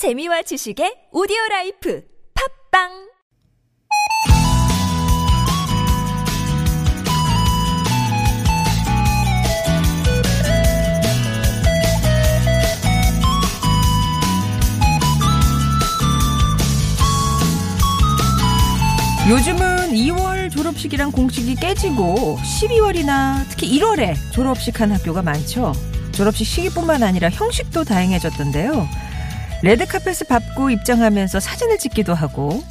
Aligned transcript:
재미와 0.00 0.40
지식의 0.40 1.12
오디오 1.12 1.36
라이프 1.50 2.02
팝빵 2.72 2.88
요즘은 19.28 19.92
2월 19.92 20.50
졸업식이랑 20.50 21.12
공식이 21.12 21.56
깨지고 21.56 22.38
12월이나 22.38 23.46
특히 23.50 23.78
1월에 23.78 24.14
졸업식 24.32 24.80
한 24.80 24.92
학교가 24.92 25.20
많죠. 25.20 25.74
졸업식 26.12 26.46
시기뿐만 26.46 27.02
아니라 27.02 27.28
형식도 27.28 27.84
다양해졌던데요. 27.84 29.09
레드카펫을 29.62 30.26
밟고 30.28 30.70
입장하면서 30.70 31.40
사진을 31.40 31.78
찍기도 31.78 32.14
하고 32.14 32.62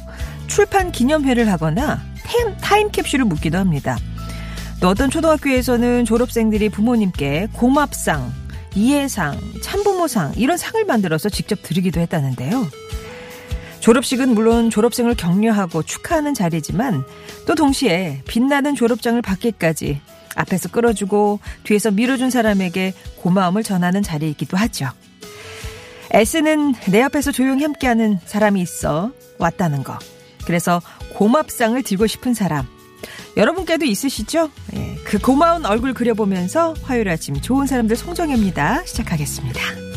출판 0.46 0.90
기념회를 0.90 1.50
하거나 1.50 2.02
타임, 2.24 2.56
타임 2.56 2.90
캡슐을 2.90 3.24
묻기도 3.24 3.58
합니다. 3.58 3.96
또 4.80 4.88
어떤 4.88 5.10
초등학교에서는 5.10 6.04
졸업생들이 6.04 6.68
부모님께 6.70 7.48
고맙상, 7.52 8.32
이해상, 8.74 9.38
참부모상 9.62 10.32
이런 10.36 10.56
상을 10.56 10.82
만들어서 10.84 11.28
직접 11.28 11.62
드리기도 11.62 12.00
했다는데요. 12.00 12.66
졸업식은 13.80 14.34
물론 14.34 14.70
졸업생을 14.70 15.14
격려하고 15.14 15.82
축하하는 15.82 16.34
자리지만 16.34 17.04
또 17.46 17.54
동시에 17.54 18.22
빛나는 18.26 18.74
졸업장을 18.74 19.20
받기까지 19.22 20.00
앞에서 20.36 20.68
끌어주고 20.68 21.40
뒤에서 21.64 21.90
밀어준 21.90 22.30
사람에게 22.30 22.94
고마움을 23.16 23.62
전하는 23.62 24.02
자리이기도 24.02 24.56
하죠. 24.56 24.90
S는 26.12 26.74
내 26.90 27.02
앞에서 27.02 27.32
조용히 27.32 27.62
함께하는 27.62 28.18
사람이 28.24 28.60
있어 28.60 29.12
왔다는 29.38 29.84
거. 29.84 29.98
그래서 30.44 30.82
고맙상을 31.14 31.80
들고 31.82 32.06
싶은 32.06 32.34
사람. 32.34 32.66
여러분께도 33.36 33.84
있으시죠? 33.84 34.50
예, 34.74 34.96
그 35.04 35.18
고마운 35.18 35.64
얼굴 35.64 35.94
그려보면서 35.94 36.74
화요일 36.82 37.08
아침 37.08 37.40
좋은 37.40 37.66
사람들 37.66 37.96
송정혜입니다. 37.96 38.84
시작하겠습니다. 38.84 39.89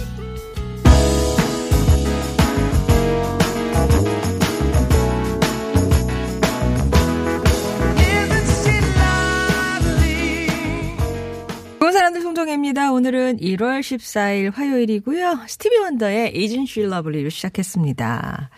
송정혜입니다. 12.74 12.92
오늘은 12.92 13.38
1월 13.38 13.80
14일 13.80 14.54
화요일이고요. 14.54 15.42
스티비 15.48 15.78
원더의 15.78 16.34
Agent 16.36 16.72
She 16.72 16.92
Lovely로 16.92 17.30
시작했습니다. 17.30 18.50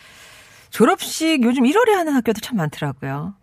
졸업식 0.71 1.44
요즘 1.44 1.63
1월에 1.63 1.91
하는 1.91 2.13
학교도 2.13 2.41
참 2.41 2.58
많더라고요. 2.58 3.36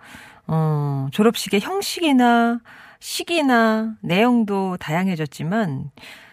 어, 0.49 1.09
졸업식의 1.13 1.61
형식이나 1.61 2.61
시기나 2.99 3.97
내용도 4.01 4.77
다양해졌지만 4.79 5.91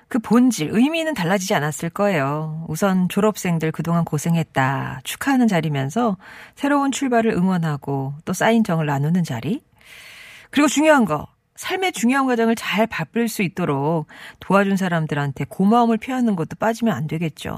그 0.07 0.19
본질, 0.19 0.69
의미는 0.71 1.13
달라지지 1.13 1.53
않았을 1.53 1.89
거예요. 1.89 2.65
우선 2.67 3.09
졸업생들 3.09 3.71
그동안 3.71 4.05
고생했다. 4.05 5.01
축하하는 5.03 5.47
자리면서 5.47 6.17
새로운 6.55 6.91
출발을 6.91 7.31
응원하고 7.31 8.15
또 8.25 8.33
쌓인 8.33 8.63
정을 8.63 8.87
나누는 8.87 9.23
자리. 9.23 9.61
그리고 10.49 10.67
중요한 10.67 11.05
거, 11.05 11.27
삶의 11.59 11.91
중요한 11.91 12.25
과정을 12.25 12.55
잘 12.55 12.87
바쁠 12.87 13.27
수 13.27 13.43
있도록 13.43 14.07
도와준 14.39 14.77
사람들한테 14.77 15.43
고마움을 15.49 15.97
표하는 15.97 16.37
것도 16.37 16.55
빠지면 16.57 16.95
안 16.95 17.05
되겠죠. 17.05 17.57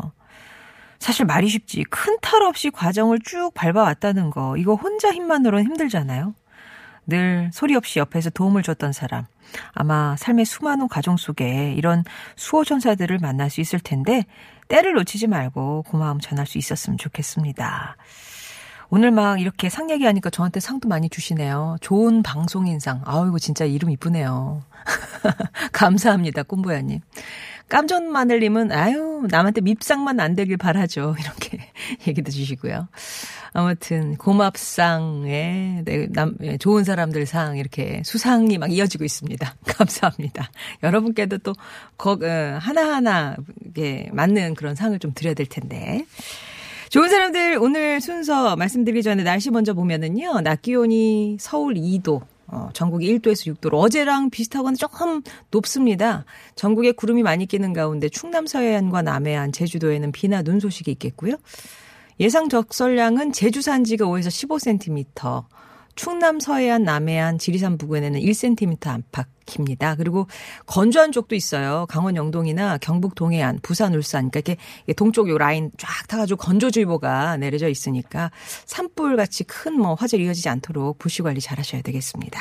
사실 0.98 1.28
말이 1.28 1.48
쉽지. 1.48 1.84
큰 1.84 2.18
탈 2.20 2.42
없이 2.42 2.72
과정을 2.72 3.20
쭉 3.24 3.52
밟아왔다는 3.54 4.32
거. 4.32 4.58
이거 4.58 4.74
혼자 4.74 5.12
힘만으로는 5.14 5.66
힘들잖아요. 5.66 6.34
늘 7.06 7.52
소리 7.54 7.76
없이 7.76 8.00
옆에서 8.00 8.32
도움을 8.32 8.64
줬던 8.64 8.92
사람. 8.92 9.26
아마 9.74 10.16
삶의 10.18 10.46
수많은 10.46 10.88
과정 10.88 11.16
속에 11.16 11.74
이런 11.74 12.04
수호천사들을 12.38 13.20
만날 13.20 13.52
수 13.52 13.62
있을 13.62 13.80
텐데, 13.80 14.26
때를 14.68 14.94
놓치지 14.94 15.28
말고 15.28 15.84
고마움 15.84 16.20
전할 16.20 16.48
수 16.48 16.58
있었으면 16.58 16.98
좋겠습니다. 16.98 17.98
오늘 18.94 19.10
막 19.12 19.40
이렇게 19.40 19.70
상 19.70 19.90
얘기하니까 19.90 20.30
저한테 20.30 20.60
상도 20.60 20.90
많이 20.90 21.08
주시네요. 21.08 21.78
좋은 21.80 22.22
방송인상. 22.24 23.04
아우, 23.06 23.26
이거 23.30 23.40
진짜 23.40 23.64
이름 23.64 23.90
이쁘네요. 23.90 24.64
감사합니다, 25.72 26.44
꿈보야님. 26.44 27.00
깜전 27.70 28.12
마늘님은, 28.12 28.74
아유, 28.74 29.26
남한테 29.30 29.62
밉상만 29.62 30.20
안 30.20 30.36
되길 30.36 30.58
바라죠. 30.58 31.16
이렇게 31.24 31.60
얘기도 32.06 32.32
주시고요. 32.32 32.90
아무튼, 33.54 34.18
고맙상에, 34.18 35.84
네, 35.86 36.08
남, 36.10 36.36
예, 36.42 36.58
좋은 36.58 36.84
사람들 36.84 37.26
상, 37.26 37.56
이렇게 37.56 38.02
수상이 38.04 38.58
막 38.58 38.74
이어지고 38.74 39.06
있습니다. 39.06 39.56
감사합니다. 39.68 40.52
여러분께도 40.84 41.38
또, 41.38 41.54
거, 41.98 42.20
어, 42.22 42.58
하나하나, 42.60 43.38
이게 43.66 44.10
맞는 44.12 44.56
그런 44.56 44.76
상을 44.76 45.00
좀 45.00 45.14
드려야 45.14 45.34
될 45.34 45.46
텐데. 45.46 46.06
좋은 46.92 47.08
사람들 47.08 47.58
오늘 47.62 48.02
순서 48.02 48.58
말씀드리기 48.58 49.02
전에 49.02 49.24
날씨 49.24 49.50
먼저 49.50 49.74
보면은요. 49.74 50.42
낮 50.42 50.62
기온이 50.62 51.38
서울 51.40 51.76
2도, 51.76 52.20
어, 52.48 52.68
전국이 52.74 53.18
1도에서 53.18 53.56
6도로 53.56 53.76
어제랑 53.76 54.30
비슷하거나 54.30 54.76
조금 54.76 55.22
높습니다. 55.52 56.26
전국에 56.56 56.92
구름이 56.92 57.24
많이 57.24 57.46
끼는 57.46 57.72
가운데 57.72 58.10
충남 58.10 58.46
서해안과 58.46 59.04
남해안, 59.04 59.54
제주도에는 59.54 60.12
비나 60.12 60.42
눈 60.42 60.60
소식이 60.60 60.92
있겠고요. 60.92 61.38
예상 62.20 62.50
적설량은 62.50 63.32
제주 63.32 63.62
산지가 63.62 64.06
5에서 64.08 64.28
15cm, 64.28 65.46
충남 65.96 66.40
서해안, 66.40 66.84
남해안, 66.84 67.38
지리산 67.38 67.78
부근에는 67.78 68.20
1cm 68.20 68.88
안팎입니다. 68.88 69.96
그리고 69.96 70.28
건조한 70.66 71.12
쪽도 71.12 71.36
있어요. 71.36 71.86
강원 71.90 72.16
영동이나 72.16 72.78
경북 72.78 73.16
동해안, 73.16 73.60
부산, 73.62 73.94
울산. 73.94 74.30
그러니까 74.30 74.40
이렇게 74.40 74.94
동쪽 74.96 75.28
요 75.30 75.38
라인 75.38 75.72
쫙 75.78 76.08
타가지고 76.08 76.38
건조주의보가 76.38 77.38
내려져 77.38 77.68
있으니까 77.68 78.32
산불 78.66 79.18
같이 79.18 79.44
큰 79.44 79.72
뭐 79.82 79.96
화재 79.96 80.18
이어지지 80.18 80.48
않도록 80.50 81.00
부시 81.00 81.22
관리 81.24 81.42
잘 81.42 81.58
하셔야 81.58 81.82
되겠습니다. 81.82 82.40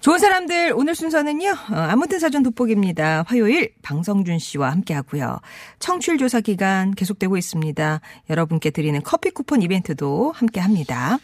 좋은 0.00 0.18
사람들 0.18 0.72
오늘 0.76 0.94
순서는요. 0.94 1.50
어, 1.50 1.74
아무튼 1.74 2.18
사전 2.20 2.42
돋보기입니다. 2.44 3.24
화요일 3.26 3.74
방성준 3.82 4.38
씨와 4.38 4.70
함께 4.70 4.94
하고요. 4.94 5.40
청취율 5.80 6.18
조사 6.18 6.40
기간 6.40 6.92
계속되고 6.92 7.36
있습니다. 7.36 8.00
여러분께 8.30 8.70
드리는 8.70 9.00
커피 9.02 9.30
쿠폰 9.30 9.60
이벤트도 9.62 10.32
함께 10.32 10.60
합니다. 10.60 11.18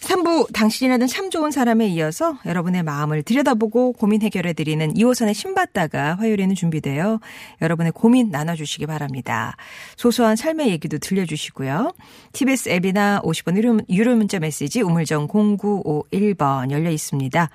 3부 0.00 0.52
당신이라는 0.52 1.06
참 1.06 1.30
좋은 1.30 1.50
사람에 1.50 1.86
이어서 1.88 2.38
여러분의 2.46 2.82
마음을 2.82 3.22
들여다보고 3.22 3.92
고민 3.92 4.22
해결해 4.22 4.54
드리는 4.54 4.92
2호선의 4.94 5.34
신받다가 5.34 6.16
화요일에는 6.16 6.54
준비돼요. 6.54 7.20
여러분의 7.60 7.92
고민 7.92 8.30
나눠주시기 8.30 8.86
바랍니다. 8.86 9.56
소소한 9.96 10.36
삶의 10.36 10.70
얘기도 10.70 10.98
들려주시고요. 10.98 11.92
TBS 12.32 12.70
앱이나 12.70 13.20
50원 13.22 13.56
유료, 13.56 13.78
유료 13.90 14.16
문자 14.16 14.38
메시지 14.38 14.80
우물정 14.80 15.28
0951번 15.28 16.70
열려 16.70 16.90
있습니다. 16.90 17.50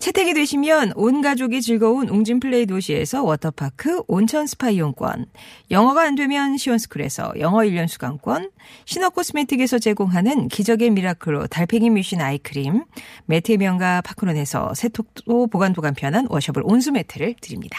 채택이 0.00 0.32
되시면 0.32 0.94
온 0.96 1.20
가족이 1.20 1.60
즐거운 1.60 2.08
웅진 2.08 2.40
플레이 2.40 2.64
도시에서 2.64 3.22
워터파크 3.22 4.02
온천 4.08 4.46
스파 4.46 4.70
이용권, 4.70 5.26
영어가 5.70 6.02
안 6.02 6.14
되면 6.14 6.56
시원스쿨에서 6.56 7.34
영어 7.38 7.58
1년 7.58 7.86
수강권, 7.86 8.50
신화 8.86 9.10
코스메틱에서 9.10 9.78
제공하는 9.78 10.48
기적의 10.48 10.90
미라클로 10.90 11.48
달팽이 11.48 11.90
뮤신 11.90 12.22
아이크림, 12.22 12.82
매트의 13.26 13.58
명가 13.58 14.00
파크론에서 14.00 14.72
세탁도 14.74 15.48
보관도 15.48 15.82
간편한 15.82 16.26
washable 16.30 16.62
온수 16.64 16.92
매트를 16.92 17.34
드립니다. 17.42 17.78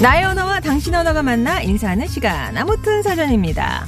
나의 0.00 0.24
언어와 0.26 0.60
당신 0.60 0.94
언어가 0.94 1.24
만나 1.24 1.60
인사하는 1.60 2.06
시간. 2.06 2.56
아무튼 2.56 3.02
사전입니다. 3.02 3.84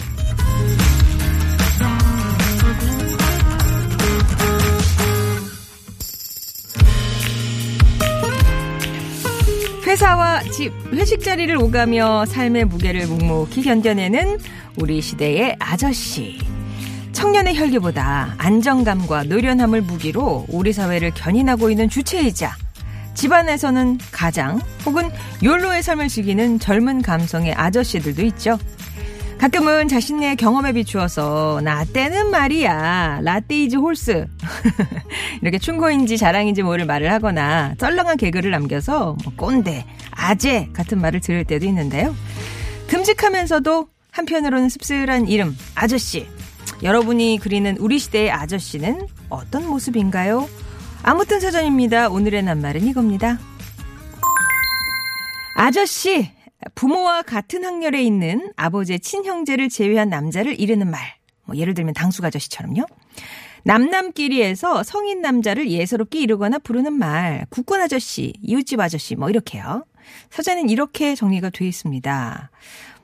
회사와 9.87 10.43
집, 10.51 10.73
회식 10.93 11.23
자리를 11.23 11.57
오가며 11.57 12.25
삶의 12.27 12.65
무게를 12.65 13.07
묵묵히 13.07 13.63
견뎌내는 13.63 14.39
우리 14.81 15.01
시대의 15.01 15.57
아저씨. 15.61 16.39
청년의 17.13 17.57
혈기보다 17.57 18.35
안정감과 18.39 19.25
노련함을 19.25 19.83
무기로 19.83 20.47
우리 20.49 20.73
사회를 20.73 21.13
견인하고 21.15 21.71
있는 21.71 21.89
주체이자 21.89 22.57
집안에서는 23.21 23.99
가장 24.13 24.63
혹은 24.87 25.11
욜로의 25.43 25.83
삶을 25.83 26.09
즐기는 26.09 26.59
젊은 26.59 27.03
감성의 27.03 27.53
아저씨들도 27.53 28.23
있죠. 28.23 28.59
가끔은 29.37 29.89
자신의 29.89 30.37
경험에 30.37 30.73
비추어서 30.73 31.61
나 31.63 31.85
때는 31.85 32.31
말이야 32.31 33.21
latte 33.23 33.61
is 33.61 33.77
horse 33.77 34.27
이렇게 35.43 35.59
충고인지 35.59 36.17
자랑인지 36.17 36.63
모를 36.63 36.87
말을 36.87 37.13
하거나 37.13 37.75
썰렁한 37.79 38.17
개그를 38.17 38.53
남겨서 38.53 39.19
뭐 39.23 39.33
꼰대, 39.37 39.85
아재 40.13 40.71
같은 40.73 40.99
말을 40.99 41.21
들을 41.21 41.45
때도 41.45 41.67
있는데요. 41.67 42.17
듬직하면서도 42.87 43.87
한편으로는 44.13 44.71
씁쓸한 44.71 45.29
이름 45.29 45.55
아저씨 45.75 46.27
여러분이 46.83 47.39
그리는 47.43 47.77
우리 47.81 47.99
시대의 47.99 48.31
아저씨는 48.31 49.07
어떤 49.29 49.69
모습인가요? 49.69 50.49
아무튼 51.03 51.41
사전입니다. 51.41 52.09
오늘의 52.09 52.43
낱말은 52.43 52.87
이겁니다. 52.87 53.39
아저씨 55.57 56.31
부모와 56.75 57.23
같은 57.23 57.65
학년에 57.65 58.03
있는 58.03 58.53
아버지의 58.57 59.01
친형제를 59.01 59.71
제외한 59.71 60.11
남자를 60.11 60.61
이르는 60.61 60.91
말. 60.91 61.01
뭐 61.45 61.57
예를 61.57 61.75
들면 61.75 61.95
당숙 61.95 62.25
아저씨처럼요. 62.25 62.85
남남끼리에서 63.65 64.83
성인 64.83 65.21
남자를 65.21 65.71
예사롭게 65.71 66.21
이르거나 66.21 66.59
부르는 66.59 66.93
말. 66.93 67.47
국군 67.51 67.81
아저씨, 67.81 68.35
이웃집 68.43 68.79
아저씨 68.81 69.17
뭐 69.17 69.31
이렇게요. 69.31 69.85
사전엔 70.31 70.69
이렇게 70.69 71.15
정리가 71.15 71.51
되어 71.51 71.67
있습니다. 71.67 72.51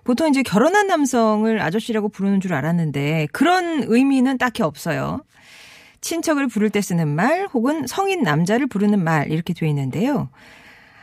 보통 0.04 0.28
이제 0.28 0.42
결혼한 0.42 0.86
남성을 0.86 1.60
아저씨라고 1.60 2.08
부르는 2.10 2.40
줄 2.40 2.54
알았는데 2.54 3.28
그런 3.32 3.84
의미는 3.86 4.38
딱히 4.38 4.62
없어요. 4.62 5.22
친척을 6.06 6.46
부를 6.46 6.70
때 6.70 6.80
쓰는 6.80 7.08
말 7.08 7.48
혹은 7.52 7.86
성인 7.88 8.22
남자를 8.22 8.68
부르는 8.68 9.02
말 9.02 9.30
이렇게 9.30 9.52
되어 9.52 9.68
있는데요. 9.68 10.28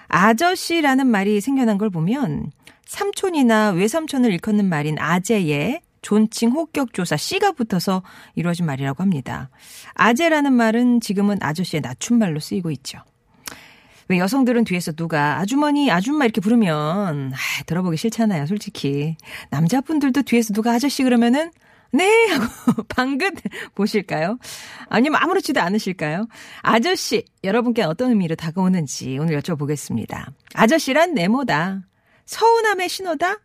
아저씨라는 0.08 1.08
말이 1.08 1.42
생겨난 1.42 1.78
걸 1.78 1.90
보면 1.90 2.52
삼촌이나 2.86 3.72
외삼촌을 3.72 4.32
일컫는 4.32 4.66
말인 4.66 4.98
아재에 4.98 5.82
존칭 6.02 6.52
호격 6.52 6.94
조사 6.94 7.18
씨가 7.18 7.52
붙어서 7.52 8.02
이루어진 8.36 8.66
말이라고 8.66 9.04
합니다. 9.04 9.50
아재라는 9.94 10.54
말은 10.54 11.02
지금은 11.02 11.38
아저씨의 11.42 11.82
낮춤말로 11.82 12.40
쓰이고 12.40 12.72
있죠. 12.72 13.00
왜 14.08 14.20
여성들은 14.20 14.64
뒤에서 14.64 14.94
누가 14.94 15.40
아주머니, 15.40 15.92
아줌마 15.92 16.26
이렇게 16.26 16.40
부르면 16.40 17.34
아, 17.34 17.64
들어보기 17.66 17.98
싫잖아요, 17.98 18.46
솔직히. 18.46 19.16
남자분들도 19.50 20.22
뒤에서 20.24 20.54
누가 20.54 20.74
아저씨 20.74 21.04
그러면은 21.04 21.52
네 21.94 22.28
하고 22.32 22.84
방긋 22.90 23.36
보실까요? 23.76 24.40
아니면 24.90 25.22
아무렇지도 25.22 25.62
않으실까요? 25.62 26.28
아저씨 26.62 27.24
여러분께 27.44 27.84
어떤 27.84 28.10
의미로 28.10 28.36
다가오는지 28.36 29.20
오늘 29.20 29.40
여쭤보겠습니다. 29.40 30.26
아저씨란 30.56 31.14
네모다. 31.14 31.84
서운함의 32.26 32.90
신호다? 32.90 33.38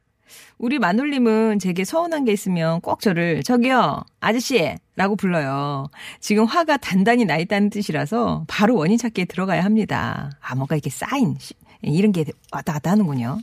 우리 0.58 0.78
마눌님은 0.78 1.58
제게 1.58 1.84
서운한 1.84 2.24
게 2.24 2.32
있으면 2.32 2.80
꼭 2.80 3.00
저를 3.00 3.42
저기요 3.42 4.04
아저씨 4.20 4.74
라고 4.96 5.14
불러요. 5.14 5.88
지금 6.20 6.44
화가 6.44 6.78
단단히 6.78 7.24
나 7.24 7.36
있다는 7.36 7.70
뜻이라서 7.70 8.44
바로 8.48 8.76
원인 8.76 8.96
찾기에 8.98 9.26
들어가야 9.26 9.62
합니다. 9.62 10.30
아 10.40 10.54
뭐가 10.54 10.74
이렇게 10.74 10.90
쌓인 10.90 11.36
이런 11.82 12.12
게 12.12 12.24
왔다 12.50 12.72
갔다 12.72 12.90
하는군요. 12.92 13.38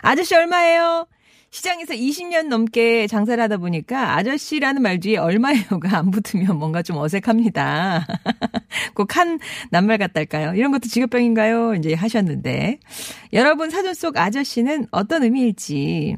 아저씨 0.00 0.34
얼마예요? 0.34 1.06
시장에서 1.54 1.94
20년 1.94 2.48
넘게 2.48 3.06
장사를 3.06 3.40
하다 3.40 3.58
보니까 3.58 4.16
아저씨라는 4.16 4.82
말 4.82 4.98
뒤에 4.98 5.18
얼마예요가 5.18 5.98
안 5.98 6.10
붙으면 6.10 6.58
뭔가 6.58 6.82
좀 6.82 6.96
어색합니다. 6.96 8.08
꼭 8.94 9.14
한 9.14 9.38
낱말 9.70 9.98
같달까요? 9.98 10.54
이런 10.56 10.72
것도 10.72 10.88
직업병인가요? 10.88 11.74
이제 11.76 11.94
하셨는데. 11.94 12.80
여러분 13.32 13.70
사전 13.70 13.94
속 13.94 14.16
아저씨는 14.16 14.88
어떤 14.90 15.22
의미일지 15.22 16.16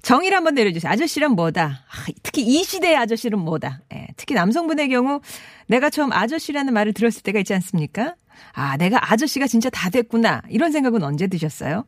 정의를 0.00 0.34
한번 0.38 0.54
내려주세요. 0.54 0.90
아저씨란 0.90 1.32
뭐다? 1.32 1.84
아, 1.86 2.12
특히 2.22 2.40
이 2.40 2.64
시대의 2.64 2.96
아저씨는 2.96 3.38
뭐다? 3.38 3.82
예, 3.92 4.06
특히 4.16 4.34
남성분의 4.34 4.88
경우 4.88 5.20
내가 5.66 5.90
처음 5.90 6.10
아저씨라는 6.10 6.72
말을 6.72 6.94
들었을 6.94 7.22
때가 7.22 7.40
있지 7.40 7.52
않습니까? 7.52 8.14
아, 8.54 8.78
내가 8.78 9.12
아저씨가 9.12 9.46
진짜 9.46 9.68
다 9.68 9.90
됐구나. 9.90 10.40
이런 10.48 10.72
생각은 10.72 11.02
언제 11.02 11.26
드셨어요? 11.26 11.84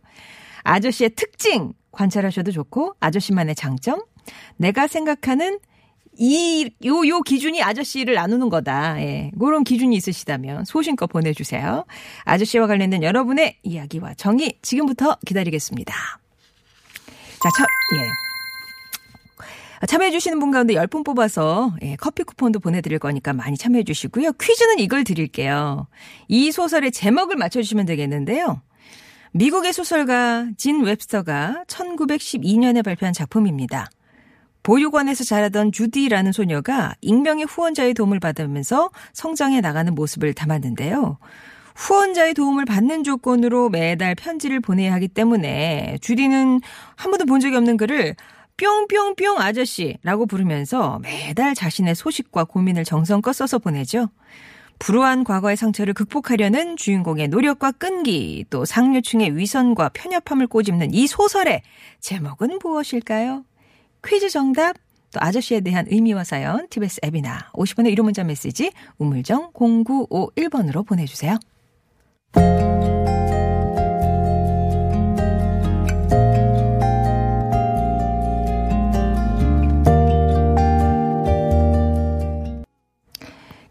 아저씨의 0.64 1.10
특징 1.16 1.72
관찰하셔도 1.92 2.50
좋고 2.50 2.94
아저씨만의 3.00 3.54
장점 3.54 4.02
내가 4.56 4.86
생각하는 4.86 5.58
이, 6.18 6.70
요, 6.84 7.06
요 7.08 7.20
기준이 7.22 7.62
아저씨를 7.62 8.14
나누는 8.14 8.50
거다. 8.50 9.00
예. 9.00 9.30
그런 9.38 9.64
기준이 9.64 9.96
있으시다면 9.96 10.64
소신껏 10.64 11.08
보내주세요. 11.08 11.86
아저씨와 12.24 12.66
관련된 12.66 13.02
여러분의 13.02 13.56
이야기와 13.62 14.14
정의 14.14 14.58
지금부터 14.60 15.16
기다리겠습니다. 15.24 15.94
자, 15.94 17.50
첫, 17.56 17.66
예. 17.96 18.08
참여해주시는 19.86 20.38
분 20.38 20.52
가운데 20.52 20.74
10분 20.74 21.04
뽑아서 21.04 21.74
예, 21.82 21.96
커피 21.96 22.22
쿠폰도 22.22 22.60
보내드릴 22.60 22.98
거니까 22.98 23.32
많이 23.32 23.56
참여해주시고요. 23.56 24.32
퀴즈는 24.34 24.78
이걸 24.78 25.02
드릴게요. 25.02 25.88
이 26.28 26.52
소설의 26.52 26.92
제목을 26.92 27.36
맞춰주시면 27.36 27.86
되겠는데요. 27.86 28.60
미국의 29.32 29.72
소설가 29.72 30.46
진 30.58 30.82
웹스터가 30.82 31.64
1912년에 31.66 32.84
발표한 32.84 33.14
작품입니다. 33.14 33.88
보육원에서 34.62 35.24
자라던 35.24 35.72
주디라는 35.72 36.32
소녀가 36.32 36.94
익명의 37.00 37.46
후원자의 37.46 37.94
도움을 37.94 38.20
받으면서 38.20 38.90
성장해 39.14 39.60
나가는 39.60 39.92
모습을 39.94 40.34
담았는데요. 40.34 41.18
후원자의 41.74 42.34
도움을 42.34 42.66
받는 42.66 43.02
조건으로 43.02 43.70
매달 43.70 44.14
편지를 44.14 44.60
보내야 44.60 44.92
하기 44.94 45.08
때문에 45.08 45.98
주디는 46.02 46.60
한 46.94 47.10
번도 47.10 47.24
본 47.24 47.40
적이 47.40 47.56
없는 47.56 47.78
글을 47.78 48.14
뿅뿅뿅 48.58 49.40
아저씨라고 49.40 50.26
부르면서 50.26 51.00
매달 51.02 51.54
자신의 51.54 51.94
소식과 51.94 52.44
고민을 52.44 52.84
정성껏 52.84 53.34
써서 53.34 53.58
보내죠. 53.58 54.10
불우한 54.82 55.22
과거의 55.22 55.56
상처를 55.56 55.94
극복하려는 55.94 56.76
주인공의 56.76 57.28
노력과 57.28 57.70
끈기, 57.70 58.44
또 58.50 58.64
상류층의 58.64 59.36
위선과 59.36 59.90
편협함을 59.90 60.48
꼬집는 60.48 60.92
이 60.92 61.06
소설의 61.06 61.62
제목은 62.00 62.58
무엇일까요? 62.60 63.44
퀴즈 64.04 64.28
정답, 64.28 64.74
또 65.12 65.20
아저씨에 65.22 65.60
대한 65.60 65.86
의미와 65.88 66.24
사연, 66.24 66.66
TBS 66.68 66.98
앱이나 67.04 67.52
50원의 67.52 67.96
1호 67.96 68.02
문자 68.02 68.24
메시지 68.24 68.72
우물정 68.98 69.52
0951번으로 69.52 70.84
보내주세요. 70.84 71.38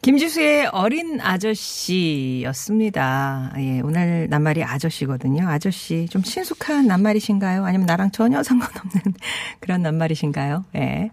김지수의 0.01 0.67
어린 0.71 1.21
아저씨였습니다. 1.21 1.53
예, 3.59 3.81
오늘 3.81 4.27
낱말이 4.31 4.63
아저씨거든요. 4.63 5.47
아저씨 5.47 6.07
좀 6.09 6.23
친숙한 6.23 6.87
낱말이신가요? 6.87 7.63
아니면 7.63 7.85
나랑 7.85 8.09
전혀 8.09 8.41
상관없는 8.41 9.13
그런 9.61 9.83
낱말이신가요? 9.83 10.65
예. 10.75 11.11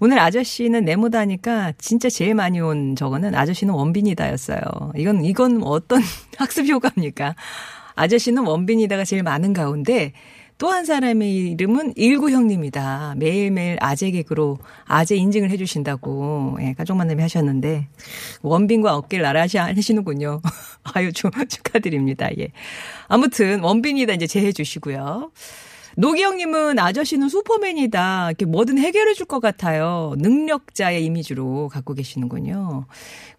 오늘 0.00 0.18
아저씨는 0.18 0.86
네모다니까 0.86 1.74
진짜 1.76 2.08
제일 2.08 2.34
많이 2.34 2.58
온 2.58 2.96
저거는 2.96 3.34
아저씨는 3.34 3.74
원빈이다였어요. 3.74 4.92
이건 4.96 5.26
이건 5.26 5.62
어떤 5.62 6.00
학습 6.38 6.66
효과입니까? 6.66 7.34
아저씨는 7.96 8.46
원빈이다가 8.46 9.04
제일 9.04 9.22
많은 9.22 9.52
가운데 9.52 10.14
또 10.62 10.70
한 10.70 10.84
사람의 10.84 11.50
이름은 11.50 11.94
일구 11.96 12.30
형님이다. 12.30 13.14
매일매일 13.16 13.78
아재 13.80 14.12
개그로 14.12 14.58
아재 14.84 15.16
인증을 15.16 15.50
해주신다고 15.50 16.58
예, 16.60 16.74
가족 16.74 16.96
만남이 16.96 17.20
하셨는데 17.20 17.88
원빈과 18.42 18.94
어깨를 18.94 19.24
나란히 19.24 19.58
하시는군요. 19.58 20.40
아유 20.94 21.12
좀 21.12 21.32
축하드립니다. 21.48 22.28
예. 22.38 22.52
아무튼 23.08 23.58
원빈이다 23.58 24.12
이제 24.12 24.28
제해 24.28 24.52
주시고요. 24.52 25.32
노기영님은 25.96 26.78
아저씨는 26.78 27.28
슈퍼맨이다. 27.28 28.28
이렇게 28.28 28.44
뭐든 28.46 28.78
해결해 28.78 29.14
줄 29.14 29.26
것 29.26 29.40
같아요. 29.40 30.14
능력자의 30.18 31.04
이미지로 31.04 31.70
갖고 31.72 31.92
계시는군요. 31.94 32.86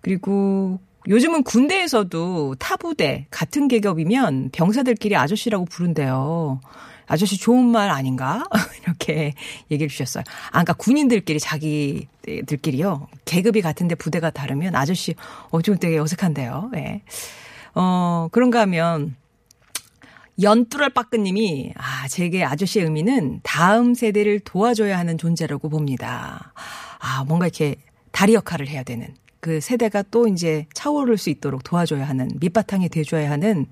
그리고 0.01 0.81
요즘은 1.07 1.43
군대에서도 1.43 2.55
타부대 2.59 3.27
같은 3.31 3.69
계급이면 3.69 4.49
병사들끼리 4.51 5.15
아저씨라고 5.15 5.63
부른대요. 5.65 6.59
아저씨 7.07 7.38
좋은 7.38 7.65
말 7.65 7.89
아닌가? 7.89 8.43
이렇게 8.83 9.33
얘기를 9.72 9.89
주셨어요. 9.89 10.24
아, 10.48 10.51
그러니까 10.51 10.74
군인들끼리 10.74 11.39
자기들끼리요. 11.39 13.07
계급이 13.25 13.62
같은데 13.62 13.95
부대가 13.95 14.29
다르면 14.29 14.75
아저씨, 14.75 15.15
어, 15.50 15.62
좀 15.62 15.77
되게 15.77 15.98
어색한데요. 15.98 16.72
예. 16.75 16.79
네. 16.79 17.03
어, 17.75 18.27
그런가 18.31 18.62
하면, 18.62 19.15
연뚜럴 20.41 20.89
빠끄님이, 20.89 21.74
아, 21.77 22.07
제게 22.07 22.43
아저씨의 22.43 22.86
의미는 22.86 23.39
다음 23.43 23.93
세대를 23.93 24.39
도와줘야 24.39 24.98
하는 24.98 25.17
존재라고 25.17 25.69
봅니다. 25.69 26.53
아, 27.00 27.24
뭔가 27.25 27.45
이렇게 27.48 27.75
다리 28.12 28.33
역할을 28.33 28.67
해야 28.67 28.83
되는. 28.83 29.15
그 29.39 29.60
세대가 29.60 30.03
또 30.10 30.27
이제 30.27 30.65
차오를 30.74 31.17
수 31.17 31.29
있도록 31.29 31.63
도와줘야 31.63 32.07
하는, 32.07 32.29
밑바탕이 32.39 32.89
돼줘야 32.89 33.29
하는 33.29 33.67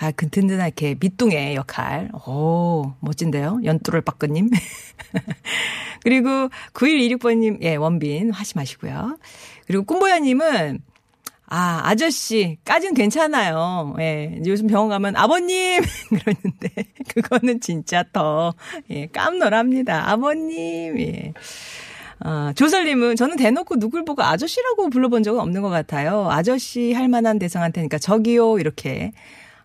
아, 0.00 0.10
그 0.12 0.30
든든한 0.30 0.66
이렇게 0.66 0.96
밑둥의 0.98 1.54
역할. 1.56 2.10
오, 2.26 2.94
멋진데요? 3.00 3.60
연뚜를 3.64 4.00
빠끄님. 4.00 4.48
그리고 6.02 6.48
9126번님, 6.72 7.62
예, 7.62 7.76
원빈, 7.76 8.30
하시 8.30 8.56
마시고요. 8.56 9.18
그리고 9.66 9.84
꿈보야님은, 9.84 10.80
아, 11.48 11.80
아저씨, 11.84 12.56
까진 12.64 12.94
괜찮아요. 12.94 13.94
예, 14.00 14.40
요즘 14.46 14.68
병원 14.68 14.88
가면 14.88 15.16
아버님! 15.16 15.82
그러는데, 16.08 16.70
그거는 17.08 17.60
진짜 17.60 18.02
더, 18.10 18.54
예, 18.88 19.06
깜놀합니다. 19.06 20.10
아버님, 20.10 20.98
예. 20.98 21.34
아, 22.20 22.54
조설님은 22.56 23.16
저는 23.16 23.36
대놓고 23.36 23.78
누굴 23.78 24.06
보고 24.06 24.22
아저씨라고 24.22 24.88
불러본 24.88 25.24
적은 25.24 25.40
없는 25.40 25.60
것 25.60 25.68
같아요. 25.68 26.30
아저씨 26.30 26.94
할 26.94 27.08
만한 27.08 27.38
대상한테니까 27.38 27.98
저기요, 27.98 28.58
이렇게. 28.58 29.12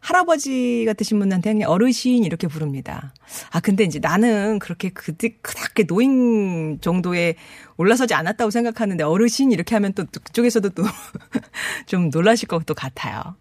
할아버지 0.05 0.83
같으신 0.85 1.17
분한테 1.17 1.53
그냥 1.53 1.71
어르신 1.71 2.25
이렇게 2.25 2.47
부릅니다. 2.47 3.11
아, 3.49 3.59
근데 3.59 3.83
이제 3.85 3.97
나는 3.97 4.59
그렇게 4.59 4.89
그닥 4.89 5.31
크게 5.41 5.87
노인 5.87 6.79
정도에 6.79 7.33
올라서지 7.77 8.13
않았다고 8.13 8.51
생각하는데 8.51 9.03
어르신 9.03 9.51
이렇게 9.51 9.73
하면 9.73 9.93
또 9.93 10.05
그쪽에서도 10.05 10.69
또 10.69 10.83
좀 11.87 12.11
놀라실 12.11 12.47
것도 12.47 12.75
같아요. 12.75 13.35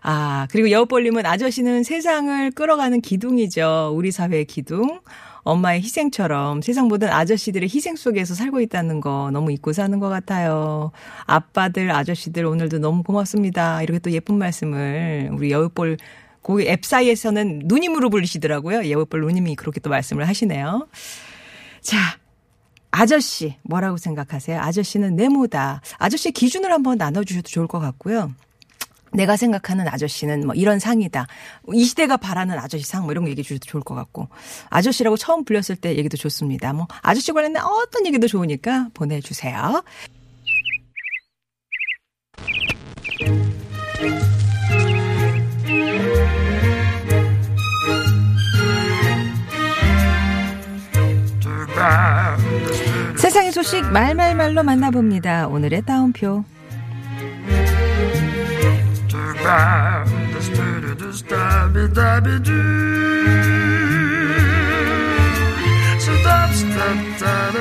아, 0.00 0.46
그리고 0.50 0.70
여우벌님은 0.70 1.26
아저씨는 1.26 1.82
세상을 1.82 2.52
끌어가는 2.52 3.02
기둥이죠. 3.02 3.92
우리 3.94 4.12
사회의 4.12 4.46
기둥. 4.46 5.00
엄마의 5.44 5.82
희생처럼 5.82 6.62
세상 6.62 6.88
모든 6.88 7.08
아저씨들의 7.08 7.68
희생 7.68 7.96
속에서 7.96 8.34
살고 8.34 8.60
있다는 8.60 9.00
거 9.00 9.30
너무 9.32 9.52
잊고 9.52 9.72
사는 9.72 9.98
것 9.98 10.08
같아요. 10.08 10.92
아빠들, 11.26 11.90
아저씨들 11.90 12.44
오늘도 12.44 12.78
너무 12.78 13.02
고맙습니다. 13.02 13.82
이렇게 13.82 13.98
또 13.98 14.10
예쁜 14.12 14.38
말씀을 14.38 15.30
우리 15.32 15.50
여우볼 15.50 15.96
거기 16.42 16.68
앱 16.68 16.84
사이에서는 16.84 17.62
누님으로 17.64 18.10
불리시더라고요. 18.10 18.90
여우볼 18.90 19.20
누님이 19.20 19.56
그렇게 19.56 19.80
또 19.80 19.90
말씀을 19.90 20.28
하시네요. 20.28 20.88
자, 21.80 21.96
아저씨 22.90 23.56
뭐라고 23.62 23.96
생각하세요? 23.96 24.60
아저씨는 24.60 25.16
네모다. 25.16 25.80
아저씨 25.98 26.30
기준을 26.30 26.70
한번 26.70 26.98
나눠주셔도 26.98 27.48
좋을 27.48 27.66
것 27.66 27.80
같고요. 27.80 28.32
내가 29.12 29.36
생각하는 29.36 29.88
아저씨는 29.88 30.46
뭐 30.46 30.54
이런 30.54 30.78
상이다. 30.78 31.26
이 31.74 31.84
시대가 31.84 32.16
바라는 32.16 32.58
아저씨 32.58 32.84
상 32.84 33.02
뭐 33.02 33.10
이런 33.12 33.24
거 33.24 33.30
얘기해 33.30 33.42
주셔도 33.42 33.64
좋을 33.66 33.82
것 33.82 33.94
같고. 33.94 34.28
아저씨라고 34.70 35.16
처음 35.16 35.44
불렸을 35.44 35.76
때 35.76 35.96
얘기도 35.96 36.16
좋습니다. 36.16 36.72
뭐 36.72 36.86
아저씨 37.02 37.32
관련된 37.32 37.62
어떤 37.62 38.06
얘기도 38.06 38.28
좋으니까 38.28 38.88
보내주세요. 38.94 39.82
세상의 53.18 53.52
소식 53.52 53.84
말말말로 53.86 54.62
만나봅니다. 54.62 55.48
오늘의 55.48 55.82
따옴표. 55.82 56.44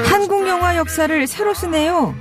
한국 0.05 0.47
영화 0.47 0.77
역사를 0.77 1.27
새로 1.27 1.53
쓰네요. 1.53 2.15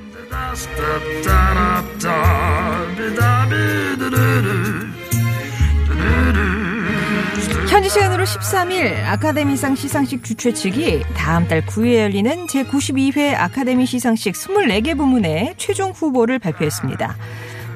현지 7.69 7.89
시간으로 7.89 8.25
13일 8.25 9.05
아카데미상 9.07 9.77
시상식 9.77 10.25
주최 10.25 10.53
측이 10.53 11.03
다음 11.15 11.47
달 11.47 11.65
9일에 11.65 12.01
열리는 12.01 12.47
제92회 12.47 13.35
아카데미 13.35 13.87
시상식 13.87 14.35
24개 14.35 14.97
부문의 14.97 15.55
최종 15.57 15.91
후보를 15.93 16.39
발표했습니다. 16.39 17.17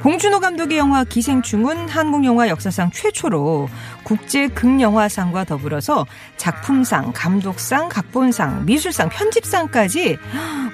봉준호 0.04 0.40
감독의 0.40 0.76
영화 0.76 1.02
기생충은 1.02 1.88
한국 1.88 2.26
영화 2.26 2.46
역사상 2.50 2.90
최초로 2.90 3.70
국제 4.02 4.48
극영화상과 4.48 5.44
더불어서 5.44 6.04
작품상, 6.36 7.12
감독상, 7.14 7.88
각본상, 7.88 8.66
미술상, 8.66 9.08
편집상까지 9.08 10.18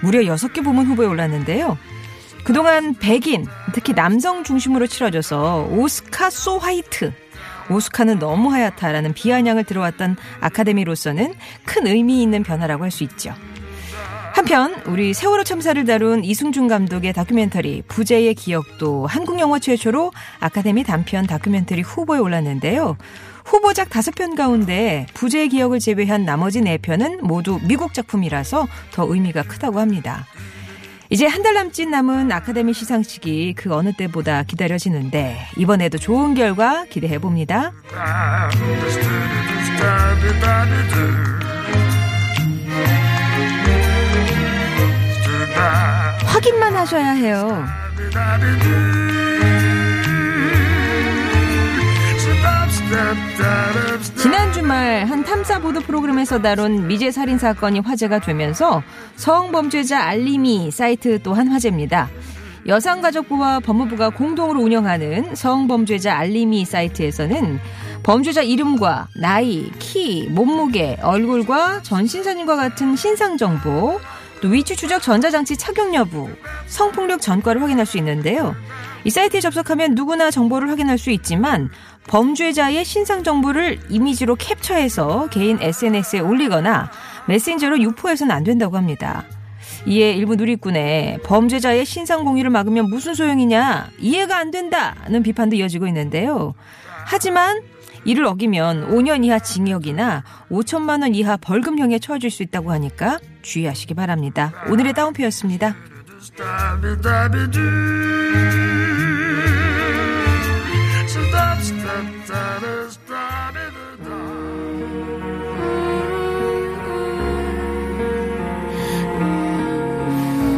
무려 0.03 0.23
6개 0.23 0.65
부문 0.65 0.87
후보에 0.87 1.07
올랐는데요. 1.07 1.79
그동안 2.43 2.95
백인, 2.95 3.47
특히 3.73 3.95
남성 3.95 4.43
중심으로 4.43 4.89
치러져서 4.89 5.69
오스카 5.71 6.29
소 6.31 6.59
화이트, 6.59 7.13
오스카는 7.71 8.19
너무 8.19 8.53
하얗다라는 8.53 9.15
비아냥을 9.15 9.63
들어왔던 9.63 10.17
아카데미로서는 10.41 11.35
큰 11.65 11.87
의미 11.87 12.21
있는 12.21 12.43
변화라고 12.43 12.83
할 12.83 12.91
수 12.91 13.05
있죠. 13.05 13.33
한편 14.33 14.83
우리 14.87 15.13
세월호 15.13 15.45
참사를 15.45 15.83
다룬 15.85 16.25
이승준 16.25 16.69
감독의 16.69 17.13
다큐멘터리 17.13 17.83
부재의 17.89 18.35
기억도 18.35 19.07
한국 19.07 19.39
영화 19.41 19.59
최초로 19.59 20.13
아카데미 20.39 20.85
단편 20.85 21.27
다큐멘터리 21.27 21.83
후보에 21.83 22.19
올랐는데요. 22.19 22.97
후보작 23.45 23.91
다섯 23.91 24.15
편 24.15 24.35
가운데 24.37 25.07
부재의 25.15 25.49
기억을 25.49 25.79
제외한 25.81 26.25
나머지 26.25 26.61
네 26.61 26.79
편은 26.79 27.21
모두 27.23 27.59
미국 27.67 27.93
작품이라서 27.93 28.67
더 28.93 29.07
의미가 29.13 29.43
크다고 29.43 29.81
합니다. 29.81 30.27
이제 31.13 31.27
한 31.27 31.43
달 31.43 31.55
남짓 31.55 31.89
남은 31.89 32.31
아카데미 32.31 32.73
시상식이 32.73 33.55
그 33.57 33.75
어느 33.75 33.93
때보다 33.93 34.45
기다려지는데 34.45 35.39
이번에도 35.57 35.99
좋은 35.99 36.35
결과 36.35 36.85
기대해 36.85 37.19
봅니다. 37.19 37.73
확인만 46.25 46.75
하셔야 46.75 47.11
해요. 47.13 47.65
지난 54.17 54.53
주말 54.53 55.05
한 55.05 55.25
탐사 55.25 55.61
보도 55.61 55.81
프로그램에서 55.81 56.41
다룬 56.41 56.89
미제 56.89 57.11
살인 57.11 57.39
사건이 57.39 57.81
화제가 57.81 58.21
되면서 58.21 58.83
성범죄자 59.17 60.03
알림이 60.03 60.71
사이트 60.71 61.23
또한 61.23 61.49
화제입니다. 61.49 62.09
여성가족부와 62.67 63.61
법무부가 63.61 64.11
공동으로 64.11 64.61
운영하는 64.61 65.35
성범죄자 65.35 66.17
알림이 66.17 66.65
사이트에서는 66.65 67.61
범죄자 68.03 68.43
이름과 68.43 69.09
나이, 69.17 69.71
키, 69.79 70.29
몸무게, 70.31 70.99
얼굴과 71.03 71.83
전신 71.83 72.23
사진과 72.23 72.57
같은 72.57 72.97
신상 72.97 73.37
정보, 73.37 74.01
또 74.41 74.49
위치 74.49 74.75
추적 74.75 75.03
전자장치 75.03 75.57
착용 75.57 75.95
여부, 75.95 76.29
성폭력 76.67 77.21
전과를 77.21 77.63
확인할 77.63 77.87
수 77.87 77.99
있는데요. 77.99 78.55
이 79.05 79.11
사이트에 79.11 79.41
접속하면 79.41 79.95
누구나 79.95 80.31
정보를 80.31 80.71
확인할 80.71 80.99
수 80.99 81.11
있지만 81.11 81.71
범죄자의 82.09 82.85
신상 82.85 83.23
정보를 83.23 83.79
이미지로 83.89 84.37
캡처해서 84.37 85.29
개인 85.31 85.59
SNS에 85.61 86.21
올리거나 86.21 86.91
메신저로 87.29 87.81
유포해서는 87.81 88.35
안 88.35 88.45
된다고 88.45 88.77
합니다. 88.77 89.25
이에 89.87 90.13
일부 90.13 90.37
누리꾼의 90.37 91.21
범죄자의 91.25 91.87
신상 91.87 92.25
공유를 92.25 92.51
막으면 92.51 92.87
무슨 92.91 93.15
소용이냐 93.15 93.89
이해가 93.99 94.37
안 94.37 94.51
된다는 94.51 95.23
비판도 95.23 95.57
이어지고 95.57 95.87
있는데요. 95.87 96.55
하지만 97.07 97.63
이를 98.05 98.25
어기면 98.27 98.91
5년 98.91 99.25
이하 99.25 99.39
징역이나 99.39 100.25
5천만 100.51 101.03
원 101.03 101.15
이하 101.15 101.37
벌금형에 101.37 101.99
처해질 101.99 102.31
수 102.31 102.43
있다고 102.43 102.71
하니까 102.73 103.19
주의하시기 103.43 103.95
바랍니다. 103.95 104.53
오늘의 104.69 104.93
다운표였습니다. 104.95 105.75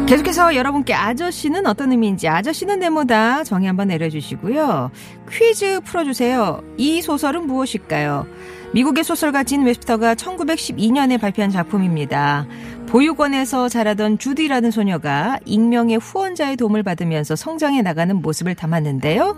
계속해서 0.05 0.55
여러분께 0.55 0.93
아저씨는 0.93 1.65
어떤 1.65 1.91
의미인지 1.91 2.27
아저씨는 2.27 2.79
네모다 2.79 3.45
정의 3.45 3.67
한번 3.67 3.87
내려주시고요. 3.87 4.91
퀴즈 5.31 5.79
풀어주세요. 5.81 6.61
이 6.77 7.01
소설은 7.01 7.47
무엇일까요? 7.47 8.27
미국의 8.73 9.03
소설가 9.03 9.43
진 9.43 9.63
웹스터가 9.63 10.15
1912년에 10.15 11.19
발표한 11.21 11.51
작품입니다. 11.51 12.47
보육원에서 12.87 13.69
자라던 13.69 14.17
주디라는 14.17 14.71
소녀가 14.71 15.39
익명의 15.45 15.97
후원자의 15.97 16.57
도움을 16.57 16.83
받으면서 16.83 17.35
성장해 17.35 17.81
나가는 17.81 18.15
모습을 18.15 18.55
담았는데요. 18.55 19.37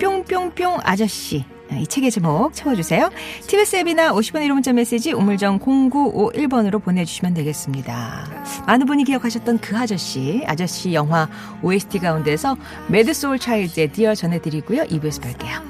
뿅뿅뿅 0.00 0.78
아저씨. 0.82 1.44
이 1.78 1.86
책의 1.86 2.10
제목 2.10 2.52
채워주세요. 2.52 3.10
TBS 3.46 3.76
앱이나 3.76 4.12
50원 4.12 4.44
1호 4.44 4.54
문자 4.54 4.72
메시지 4.72 5.12
우물정 5.12 5.60
0951번으로 5.60 6.82
보내주시면 6.82 7.34
되겠습니다. 7.34 8.26
많은 8.66 8.86
분이 8.86 9.04
기억하셨던 9.04 9.58
그 9.58 9.76
아저씨, 9.76 10.42
아저씨 10.46 10.94
영화 10.94 11.28
OST 11.62 12.00
가운데서 12.00 12.56
매드소울 12.88 13.38
차일드의 13.38 13.92
디어 13.92 14.16
전해드리고요. 14.16 14.82
2부에서 14.84 15.22
뵐게요. 15.22 15.60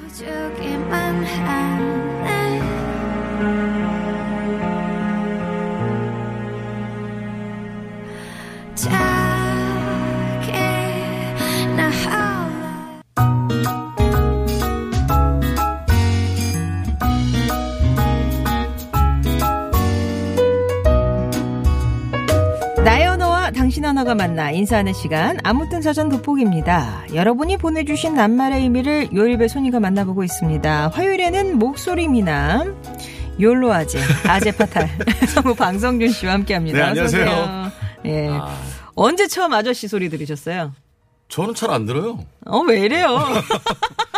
단어가 23.80 24.14
만나 24.14 24.50
인사하는 24.50 24.92
시간 24.92 25.38
아무튼 25.44 25.82
사전 25.82 26.08
돋보기입니다. 26.08 27.04
여러분이 27.14 27.56
보내주신 27.56 28.14
낱말의 28.14 28.62
의미를 28.62 29.08
요일별 29.14 29.48
손이가 29.48 29.80
만나보고 29.80 30.22
있습니다. 30.24 30.88
화요일에는 30.88 31.58
목소리 31.58 32.08
미남 32.08 32.76
욜로 33.40 33.72
아재 33.72 33.98
아재 34.28 34.52
파탈 34.56 34.88
성우 35.34 35.54
방성준 35.54 36.10
씨와 36.10 36.34
함께합니다. 36.34 36.78
네, 36.78 36.84
안녕하세요. 36.84 37.70
예. 38.06 38.28
아, 38.30 38.54
언제 38.94 39.26
처음 39.26 39.52
아저씨 39.54 39.88
소리 39.88 40.08
들으셨어요? 40.10 40.72
저는 41.28 41.54
잘 41.54 41.70
안 41.70 41.86
들어요. 41.86 42.18
어 42.46 42.60
왜 42.62 42.80
이래요? 42.80 43.08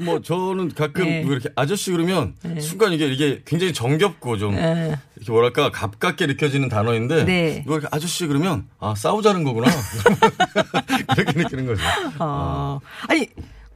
뭐 0.00 0.20
저는 0.20 0.70
가끔 0.74 1.04
네. 1.04 1.22
뭐 1.22 1.32
이렇게 1.32 1.48
아저씨 1.56 1.90
그러면 1.90 2.34
순간 2.60 2.92
이게 2.92 3.06
이게 3.08 3.42
굉장히 3.44 3.72
정겹고 3.72 4.38
좀 4.38 4.54
예. 4.54 4.96
이렇게 5.16 5.32
뭐랄까 5.32 5.70
가깝게 5.70 6.26
느껴지는 6.26 6.68
단어인데 6.68 7.24
네. 7.24 7.62
이거 7.66 7.80
아저씨 7.90 8.26
그러면 8.26 8.66
아 8.80 8.94
싸우자는 8.96 9.44
거구나 9.44 9.68
그렇게 11.14 11.38
느끼는 11.42 11.66
거죠. 11.66 11.82
어. 12.18 12.80
아 13.08 13.14
니 13.14 13.26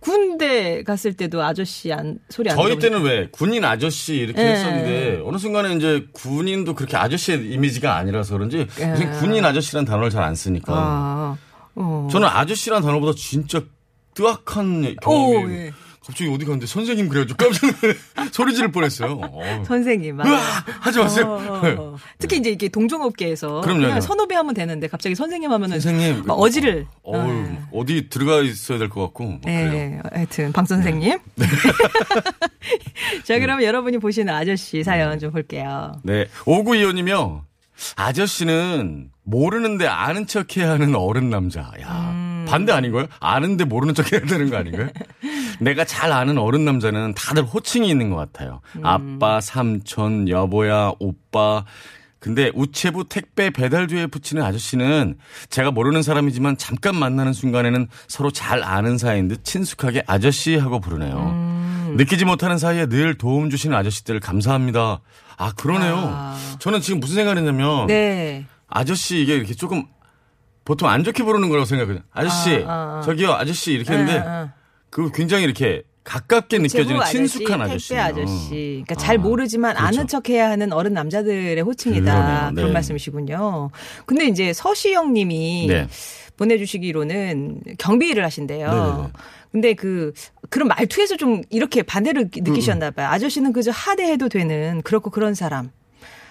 군대 0.00 0.84
갔을 0.84 1.14
때도 1.14 1.42
아저씨 1.42 1.92
안 1.92 2.18
소리 2.28 2.48
안 2.48 2.56
저희 2.56 2.78
때는 2.78 3.02
왜 3.02 3.28
군인 3.32 3.64
아저씨 3.64 4.14
이렇게 4.14 4.40
네. 4.40 4.52
했었는데 4.52 5.20
어느 5.24 5.36
순간에 5.36 5.74
이제 5.74 6.06
군인도 6.12 6.74
그렇게 6.74 6.96
아저씨의 6.96 7.50
이미지가 7.52 7.96
아니라서 7.96 8.34
그런지 8.34 8.68
요새 8.78 9.06
군인 9.18 9.44
아저씨란 9.44 9.84
단어를 9.84 10.10
잘 10.10 10.22
안 10.22 10.34
쓰니까 10.36 10.72
아. 10.72 11.36
어. 11.74 12.08
저는 12.10 12.28
아저씨란 12.28 12.82
단어보다 12.82 13.12
진짜 13.16 13.60
뜨악한 14.14 14.96
경험이 15.02 15.44
오, 15.44 15.50
예. 15.50 15.72
갑자기 16.06 16.30
어디 16.32 16.44
갔는데 16.44 16.66
선생님 16.66 17.08
그래가지고 17.08 17.36
깜짝 17.36 17.66
소리 18.32 18.54
지를 18.54 18.70
뻔했어요. 18.70 19.12
어우. 19.20 19.64
선생님. 19.64 20.16
맞아. 20.16 20.30
으아! 20.30 20.38
하지 20.80 20.98
마세요. 21.00 21.26
어, 21.26 21.36
어, 21.52 21.74
어. 21.78 21.96
특히 22.18 22.36
이제 22.38 22.50
이게 22.50 22.68
동종업계에서 22.68 23.60
그럼요, 23.62 23.80
그냥. 23.82 24.00
선후배 24.00 24.34
하면 24.36 24.54
되는데 24.54 24.86
갑자기 24.86 25.14
선생님 25.16 25.50
하면은 25.50 25.80
선생님. 25.80 26.22
막 26.26 26.34
어지를. 26.34 26.86
어우, 27.02 27.16
어. 27.18 27.68
어디 27.72 28.08
들어가 28.08 28.40
있어야 28.40 28.78
될 28.78 28.88
것 28.88 29.00
같고. 29.02 29.40
네, 29.44 30.00
하여튼 30.12 30.52
방 30.52 30.64
선생님. 30.64 31.18
자, 33.24 33.38
그러면 33.38 33.64
여러분이 33.64 33.98
보시는 33.98 34.32
아저씨 34.32 34.82
사연 34.84 35.18
좀 35.18 35.32
볼게요. 35.32 35.92
네. 36.04 36.26
5925님이요. 36.44 37.40
아저씨는 37.96 39.10
모르는데 39.24 39.86
아는 39.86 40.26
척 40.26 40.56
해야 40.56 40.70
하는 40.70 40.94
어른 40.94 41.30
남자. 41.30 41.70
야. 41.80 42.10
음. 42.14 42.46
반대 42.48 42.72
아닌가요? 42.72 43.06
아는데 43.20 43.64
모르는 43.64 43.92
척 43.94 44.12
해야 44.12 44.20
되는 44.20 44.48
거 44.50 44.56
아닌가요? 44.56 44.88
내가 45.60 45.84
잘 45.84 46.12
아는 46.12 46.38
어른 46.38 46.64
남자는 46.64 47.14
다들 47.14 47.44
호칭이 47.44 47.88
있는 47.88 48.10
것 48.10 48.16
같아요. 48.16 48.60
음. 48.76 48.84
아빠, 48.84 49.40
삼촌, 49.40 50.28
여보야, 50.28 50.92
오빠. 50.98 51.64
근데 52.18 52.50
우체부 52.54 53.08
택배 53.08 53.50
배달 53.50 53.86
뒤에 53.86 54.06
붙이는 54.06 54.42
아저씨는 54.42 55.16
제가 55.48 55.70
모르는 55.70 56.02
사람이지만 56.02 56.56
잠깐 56.56 56.96
만나는 56.96 57.32
순간에는 57.32 57.86
서로 58.08 58.30
잘 58.30 58.64
아는 58.64 58.98
사이인 58.98 59.28
듯 59.28 59.44
친숙하게 59.44 60.02
아저씨 60.06 60.56
하고 60.56 60.80
부르네요. 60.80 61.16
음. 61.16 61.94
느끼지 61.96 62.24
못하는 62.24 62.58
사이에 62.58 62.86
늘 62.86 63.16
도움 63.16 63.48
주시는 63.48 63.76
아저씨들 63.76 64.18
감사합니다. 64.20 65.00
아, 65.36 65.52
그러네요. 65.52 65.96
아. 65.96 66.36
저는 66.58 66.80
지금 66.80 67.00
무슨 67.00 67.16
생각했냐면 67.16 67.86
네. 67.86 68.46
아저씨 68.66 69.20
이게 69.20 69.36
이렇게 69.36 69.54
조금 69.54 69.84
보통 70.64 70.88
안 70.88 71.04
좋게 71.04 71.22
부르는 71.22 71.48
거라고 71.48 71.64
생각해요. 71.64 72.00
아저씨, 72.12 72.64
아, 72.66 72.72
아, 72.72 72.98
아. 72.98 73.02
저기요, 73.02 73.32
아저씨 73.32 73.72
이렇게 73.72 73.92
했는데 73.92 74.18
어, 74.18 74.24
어. 74.26 74.52
그 74.90 75.10
굉장히 75.12 75.44
이렇게 75.44 75.82
가깝게 76.06 76.58
느껴지는 76.58 77.00
제부 77.04 77.10
친숙한 77.10 77.58
택배 77.58 77.64
아저씨. 77.64 77.96
아저씨. 77.96 78.50
그러니까 78.86 78.94
잘 78.94 79.16
아, 79.16 79.20
모르지만 79.20 79.74
그렇죠. 79.74 79.86
아는 79.88 80.06
척 80.06 80.30
해야 80.30 80.48
하는 80.50 80.72
어른 80.72 80.94
남자들의 80.94 81.60
호칭이다. 81.60 82.12
그러네요. 82.12 82.54
그런 82.54 82.68
네. 82.68 82.72
말씀이시군요. 82.72 83.70
근데 84.06 84.26
이제 84.26 84.52
서시영 84.52 85.12
님이 85.12 85.66
네. 85.68 85.88
보내주시기로는 86.36 87.60
경비 87.78 88.08
일을 88.10 88.24
하신대요. 88.24 88.70
네네네. 88.70 89.08
근데 89.50 89.74
그, 89.74 90.12
그런 90.48 90.68
말투에서 90.68 91.16
좀 91.16 91.42
이렇게 91.50 91.82
반대를 91.82 92.30
느끼셨나 92.34 92.92
봐요. 92.92 93.08
아저씨는 93.08 93.52
그저 93.52 93.70
하대해도 93.70 94.28
되는 94.28 94.82
그렇고 94.82 95.10
그런 95.10 95.34
사람. 95.34 95.70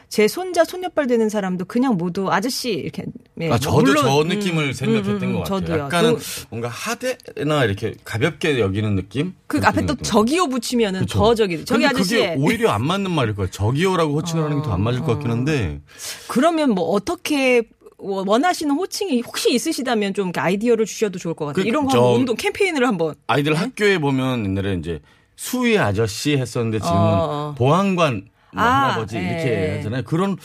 제 0.09 0.27
손자, 0.27 0.63
손녀뻘 0.63 1.07
되는 1.07 1.29
사람도 1.29 1.65
그냥 1.65 1.97
모두 1.97 2.31
아저씨 2.31 2.71
이렇게. 2.71 3.03
예, 3.41 3.45
아, 3.47 3.49
뭐 3.49 3.57
저도 3.57 3.81
물론, 3.81 4.03
저 4.03 4.21
음, 4.21 4.27
느낌을 4.29 4.73
생각했던 4.73 5.15
음, 5.15 5.23
음, 5.23 5.33
것 5.33 5.39
같아요. 5.43 5.59
저도요. 5.59 5.79
약간은 5.85 6.15
그, 6.15 6.23
뭔가 6.49 6.67
하대나 6.69 7.65
이렇게 7.65 7.95
가볍게 8.03 8.59
여기는 8.59 8.95
느낌? 8.95 9.33
그 9.47 9.59
앞에 9.63 9.85
또. 9.85 9.95
저기요 9.95 10.47
붙이면은 10.47 11.01
그쵸. 11.01 11.19
더 11.19 11.35
저기, 11.35 11.65
저기 11.65 11.85
아저씨. 11.85 12.17
어. 12.17 12.19
그게 12.19 12.35
오히려 12.37 12.71
안 12.71 12.85
맞는 12.85 13.11
말일 13.11 13.35
거예요. 13.35 13.49
저기요라고 13.51 14.15
호칭을 14.15 14.43
하는 14.43 14.61
게더 14.61 14.71
안 14.73 14.81
맞을 14.81 15.01
것 15.01 15.07
같긴 15.13 15.31
한데. 15.31 15.81
그러면 16.27 16.71
뭐 16.71 16.85
어떻게 16.91 17.63
원하시는 17.97 18.73
호칭이 18.75 19.21
혹시 19.21 19.53
있으시다면 19.53 20.13
좀 20.13 20.31
아이디어를 20.35 20.85
주셔도 20.85 21.17
좋을 21.17 21.33
것 21.33 21.45
같아요. 21.45 21.63
그, 21.63 21.67
이런 21.67 21.85
거 21.85 22.11
운동 22.11 22.35
캠페인을 22.35 22.87
한번. 22.87 23.15
아이들 23.27 23.55
학교에 23.55 23.97
보면 23.97 24.45
옛날에 24.45 24.75
이제 24.75 24.99
수위 25.35 25.77
아저씨 25.77 26.37
했었는데 26.37 26.79
지금은 26.79 26.95
어, 26.95 27.51
어. 27.51 27.55
보안관 27.57 28.27
뭐 28.55 28.63
아, 28.63 28.83
할아버지 28.85 29.17
이렇게 29.17 29.71
예. 29.73 29.77
하잖아요. 29.77 30.03
그런 30.03 30.37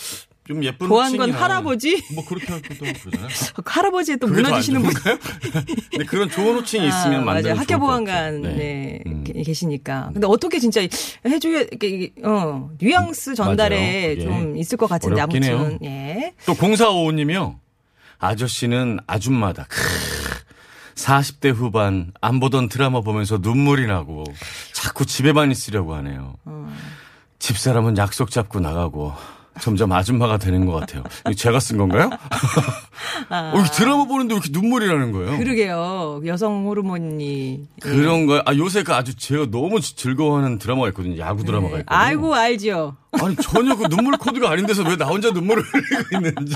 좀 0.46 0.64
예쁜 0.64 0.88
보안관 0.88 1.30
할아버지? 1.30 2.02
뭐 2.12 2.24
그렇게 2.24 2.46
그러잖아요. 2.46 3.28
할아버지에 3.64 4.16
또 4.16 4.26
그게 4.26 4.42
더안 4.42 4.50
무너지시는 4.52 4.82
분. 4.82 4.90
좋은가요? 4.92 5.18
근데 5.92 6.04
그런 6.06 6.28
좋은 6.28 6.56
호칭이 6.56 6.88
있으면 6.88 7.20
아, 7.20 7.24
만나면 7.24 7.24
맞아요. 7.26 7.42
좋을 7.42 7.58
학교 7.58 7.74
것 7.78 7.78
보안관. 7.86 8.42
네. 8.42 9.00
음. 9.06 9.22
게- 9.22 9.32
계시니까. 9.42 10.10
근데 10.12 10.26
어떻게 10.26 10.58
진짜 10.58 10.80
해줘야 11.24 11.60
이게 11.72 12.10
어 12.24 12.68
뉘앙스 12.80 13.34
전달에 13.36 13.76
맞아요. 13.78 14.08
그게 14.16 14.22
좀 14.24 14.56
있을 14.56 14.76
것 14.76 14.88
같은데 14.88 15.14
어렵긴 15.20 15.44
아무튼 15.44 15.78
예. 15.84 16.34
또 16.46 16.54
0455님이요. 16.54 17.56
아저씨는 18.18 18.98
아줌마다. 19.06 19.66
크, 19.68 19.78
40대 20.96 21.54
후반 21.54 22.12
안 22.20 22.40
보던 22.40 22.68
드라마 22.68 23.00
보면서 23.02 23.38
눈물이 23.40 23.86
나고 23.86 24.24
자꾸 24.74 25.06
집에만 25.06 25.50
있으려고 25.52 25.94
하네요. 25.94 26.34
집사람은 27.40 27.96
약속 27.98 28.30
잡고 28.30 28.60
나가고 28.60 29.12
점점 29.60 29.92
아줌마가 29.92 30.38
되는 30.38 30.64
것 30.64 30.72
같아요. 30.74 31.02
이거 31.26 31.34
제가 31.34 31.58
쓴 31.58 31.76
건가요? 31.76 32.08
어, 33.28 33.52
이거 33.56 33.64
드라마 33.64 34.04
보는데 34.04 34.34
왜 34.34 34.40
이렇게 34.40 34.50
눈물이 34.52 34.86
나는 34.86 35.10
거예요? 35.12 35.36
그러게요. 35.38 36.22
여성 36.26 36.66
호르몬이 36.66 37.66
예. 37.84 37.88
그런 37.90 38.26
거요. 38.26 38.42
아 38.46 38.54
요새 38.54 38.82
그 38.82 38.94
아주 38.94 39.14
제가 39.16 39.46
너무 39.50 39.80
즐거워하는 39.80 40.58
드라마가 40.58 40.88
있거든요. 40.88 41.18
야구 41.18 41.44
드라마가 41.44 41.78
있거든요. 41.80 41.98
아이고 41.98 42.34
알죠. 42.34 42.96
아니 43.12 43.34
전혀 43.36 43.74
그 43.76 43.88
눈물 43.88 44.16
코드가 44.16 44.50
아닌 44.50 44.66
데서 44.66 44.82
왜 44.84 44.96
나 44.96 45.06
혼자 45.06 45.30
눈물을 45.30 45.62
흘리고 45.62 46.16
있는지. 46.28 46.54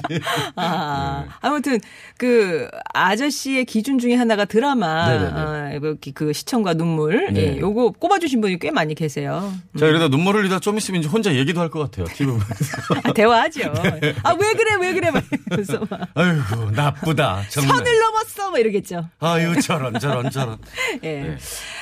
아, 0.56 1.24
네. 1.26 1.32
아무튼 1.40 1.80
그 2.18 2.68
아저씨의 2.92 3.64
기준 3.64 3.98
중에 3.98 4.14
하나가 4.14 4.44
드라마. 4.44 5.06
아, 5.06 5.78
그, 5.80 5.96
그 6.14 6.32
시청과 6.32 6.74
눈물 6.74 7.32
네. 7.32 7.54
예, 7.54 7.58
요거 7.58 7.92
꼽아주신 7.98 8.40
분이 8.40 8.58
꽤 8.58 8.70
많이 8.70 8.94
계세요. 8.94 9.52
자 9.78 9.86
이러다 9.86 10.08
눈물 10.08 10.36
흘리다 10.36 10.60
좀 10.60 10.76
있으면 10.78 11.00
이제 11.00 11.08
혼자 11.08 11.34
얘기도 11.34 11.60
할 11.60 11.68
것 11.70 11.80
같아요. 11.90 12.06
TV 12.14 12.26
보면서. 12.32 12.54
아, 13.02 13.12
대화하죠. 13.12 13.60
아왜 14.22 14.52
그래 14.52 14.74
왜 14.80 14.92
그래 14.92 15.10
막 15.10 15.24
이러면서 15.48 15.80
막 15.90 16.00
아이고 16.14 16.70
나쁘다 16.70 17.42
정말. 17.50 17.76
선을 17.78 17.98
넘었어 17.98 18.50
뭐 18.50 18.58
이러겠죠. 18.58 19.08
아유 19.18 19.60
저런 19.60 19.98
저런 19.98 20.30
저런. 20.30 20.58
예. 21.02 21.20
네. 21.22 21.36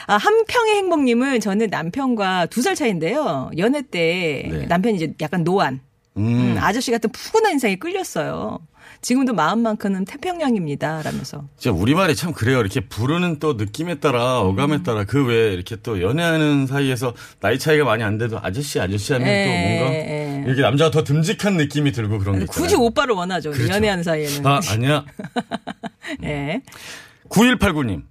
아, 0.06 0.16
한평의 0.16 0.76
행복님은 0.76 1.40
저는 1.40 1.68
남편과 1.70 2.46
두 2.46 2.62
살 2.62 2.76
차인데요. 2.76 3.50
연애 3.58 3.82
때 3.82 4.61
네. 4.62 4.66
남편이 4.66 4.96
이제 4.96 5.14
약간 5.20 5.44
노안, 5.44 5.80
음, 6.16 6.56
아저씨 6.58 6.90
같은 6.90 7.10
푸근한 7.10 7.52
인상에 7.52 7.76
끌렸어요. 7.76 8.58
지금도 9.00 9.32
마음만큼은 9.34 10.04
태평양입니다. 10.04 11.02
라면서. 11.02 11.44
진짜 11.56 11.76
우리말이 11.76 12.14
참 12.14 12.32
그래요. 12.32 12.60
이렇게 12.60 12.80
부르는 12.80 13.40
또 13.40 13.54
느낌에 13.54 13.96
따라 13.96 14.40
어감에 14.40 14.76
음. 14.76 14.82
따라 14.84 15.04
그 15.04 15.26
외에 15.26 15.52
이렇게 15.52 15.76
또 15.76 16.00
연애하는 16.00 16.66
사이에서 16.68 17.12
나이 17.40 17.58
차이가 17.58 17.84
많이 17.84 18.04
안 18.04 18.16
돼도 18.18 18.38
아저씨 18.40 18.78
아저씨 18.78 19.12
하면 19.12 19.26
예, 19.26 19.44
또 19.44 19.50
뭔가 19.50 19.94
예. 19.94 20.44
이렇게 20.46 20.62
남자가 20.62 20.90
더 20.92 21.02
듬직한 21.02 21.56
느낌이 21.56 21.90
들고 21.90 22.18
그런 22.18 22.38
게 22.38 22.44
있잖아요. 22.44 22.62
굳이 22.62 22.76
오빠를 22.76 23.14
원하죠. 23.14 23.50
그렇죠. 23.50 23.72
연애하는 23.72 24.04
사이에는. 24.04 24.46
아 24.46 24.60
아니야. 24.70 25.04
예. 26.22 26.62
9189님. 27.28 28.02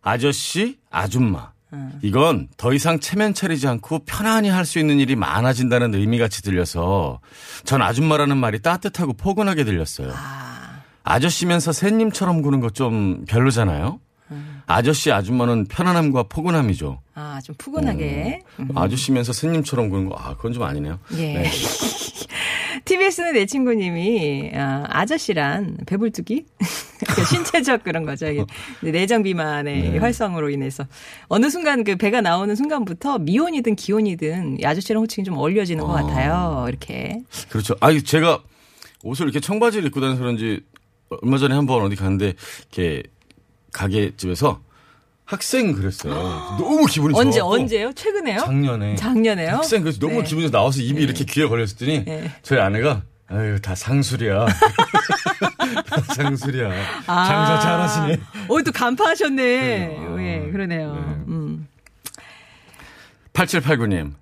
아저씨, 0.00 0.78
아줌마. 0.90 1.52
어. 1.76 1.90
이건 2.02 2.48
더 2.56 2.72
이상 2.72 2.98
체면 3.00 3.34
차리지 3.34 3.68
않고 3.68 4.00
편안히 4.06 4.48
할 4.48 4.64
수 4.64 4.78
있는 4.78 4.98
일이 4.98 5.14
많아진다는 5.16 5.94
의미같이 5.94 6.42
들려서 6.42 7.20
전 7.64 7.82
아줌마라는 7.82 8.36
말이 8.36 8.60
따뜻하고 8.60 9.12
포근하게 9.12 9.64
들렸어요. 9.64 10.12
아, 10.14 10.82
아저씨면서 11.04 11.72
새님처럼 11.72 12.42
구는 12.42 12.60
거좀 12.60 13.24
별로잖아요. 13.28 14.00
음. 14.32 14.62
아저씨, 14.66 15.12
아줌마는 15.12 15.66
편안함과 15.66 16.24
포근함이죠. 16.24 17.00
아, 17.14 17.38
좀 17.44 17.54
푸근하게. 17.58 18.40
음. 18.58 18.68
아저씨면서 18.74 19.32
새님처럼 19.32 19.88
구는 19.88 20.08
거, 20.08 20.16
아, 20.18 20.34
그건 20.36 20.52
좀 20.52 20.64
아니네요. 20.64 20.98
예. 21.12 21.34
네. 21.42 21.50
TBS는 22.86 23.32
내 23.34 23.46
친구님이 23.46 24.52
아, 24.54 24.84
아저씨란 24.88 25.78
배불뚝이 25.86 26.44
그 27.08 27.24
신체적 27.26 27.82
그런 27.82 28.04
거죠. 28.04 28.26
이게 28.28 28.44
내장 28.80 29.22
비만의 29.22 29.90
네. 29.90 29.98
활성으로 29.98 30.50
인해서 30.50 30.84
어느 31.28 31.50
순간 31.50 31.82
그 31.84 31.96
배가 31.96 32.20
나오는 32.20 32.54
순간부터 32.54 33.18
미혼이든 33.18 33.74
기혼이든 33.74 34.60
이 34.60 34.64
아저씨랑 34.64 35.02
호칭이 35.02 35.24
좀 35.24 35.36
어울려지는 35.36 35.84
것 35.84 35.90
아. 35.98 36.02
같아요. 36.02 36.64
이렇게. 36.68 37.20
그렇죠. 37.48 37.74
아, 37.80 37.90
제가 37.98 38.42
옷을 39.02 39.26
이렇게 39.26 39.40
청바지를 39.40 39.86
입고 39.88 40.00
다녀서 40.00 40.20
그런지 40.20 40.60
얼마 41.08 41.38
전에 41.38 41.54
한 41.54 41.66
번 41.66 41.82
어디 41.82 41.96
갔는데 41.96 42.34
이렇게 42.72 43.02
가게 43.72 44.12
집에서 44.16 44.60
학생 45.26 45.72
그랬어요. 45.72 46.14
너무 46.58 46.86
기분이 46.86 47.12
언제 47.18 47.40
좋았고 47.40 47.54
언제요? 47.54 47.92
최근에요? 47.92 48.38
작년에 48.38 48.94
작년에요? 48.94 49.50
학생 49.56 49.82
그래서 49.82 49.98
너무 49.98 50.22
네. 50.22 50.28
기분이 50.28 50.50
나와서 50.52 50.80
입이 50.80 51.02
이렇게 51.02 51.24
귀에 51.24 51.46
걸렸더니 51.46 52.04
네. 52.04 52.30
저희 52.42 52.60
아내가 52.60 53.02
아유 53.28 53.60
다 53.60 53.74
상술이야. 53.74 54.46
다 55.90 56.14
상술이야. 56.14 56.70
장사 57.06 57.58
잘하시네. 57.60 58.20
오, 58.48 58.62
또 58.62 58.70
간파하셨네. 58.70 59.96
그래요. 59.98 60.16
예, 60.20 60.50
그러네요. 60.52 60.94
네. 60.94 61.00
음. 61.26 61.66
8789님. 63.32 64.12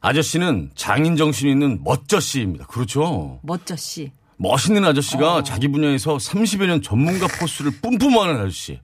아저씨는 0.00 0.70
장인 0.76 1.16
정신 1.16 1.48
있는 1.48 1.80
멋져씨입니다. 1.82 2.66
그렇죠. 2.66 3.40
멋져 3.42 3.74
씨. 3.74 4.12
멋있는 4.36 4.84
아저씨가 4.84 5.34
어. 5.36 5.42
자기 5.42 5.66
분야에서 5.68 6.16
30여 6.16 6.66
년 6.66 6.82
전문가 6.82 7.26
포스를 7.26 7.72
뿜뿜하는 7.82 8.40
아저씨. 8.40 8.80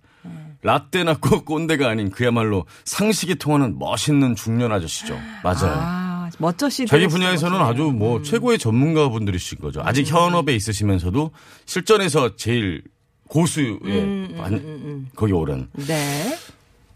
라떼나 0.62 1.14
꼰- 1.18 1.44
꼰대가 1.44 1.88
아닌 1.88 2.10
그야말로 2.10 2.66
상식이 2.84 3.36
통하는 3.36 3.78
멋있는 3.78 4.34
중년 4.34 4.72
아저씨죠. 4.72 5.18
맞아요. 5.44 5.72
아, 5.76 6.30
멋져 6.38 6.68
씨. 6.68 6.84
자기 6.86 7.06
분야에서는 7.06 7.60
아주 7.60 7.84
뭐 7.84 8.22
최고의 8.22 8.58
전문가분들이신 8.58 9.58
거죠. 9.58 9.80
아직 9.84 10.06
현업에 10.10 10.54
있으시면서도 10.54 11.30
실전에서 11.66 12.36
제일 12.36 12.82
고수의 13.28 14.34
반- 14.36 15.06
거기 15.14 15.32
오른. 15.32 15.68
네. 15.86 16.36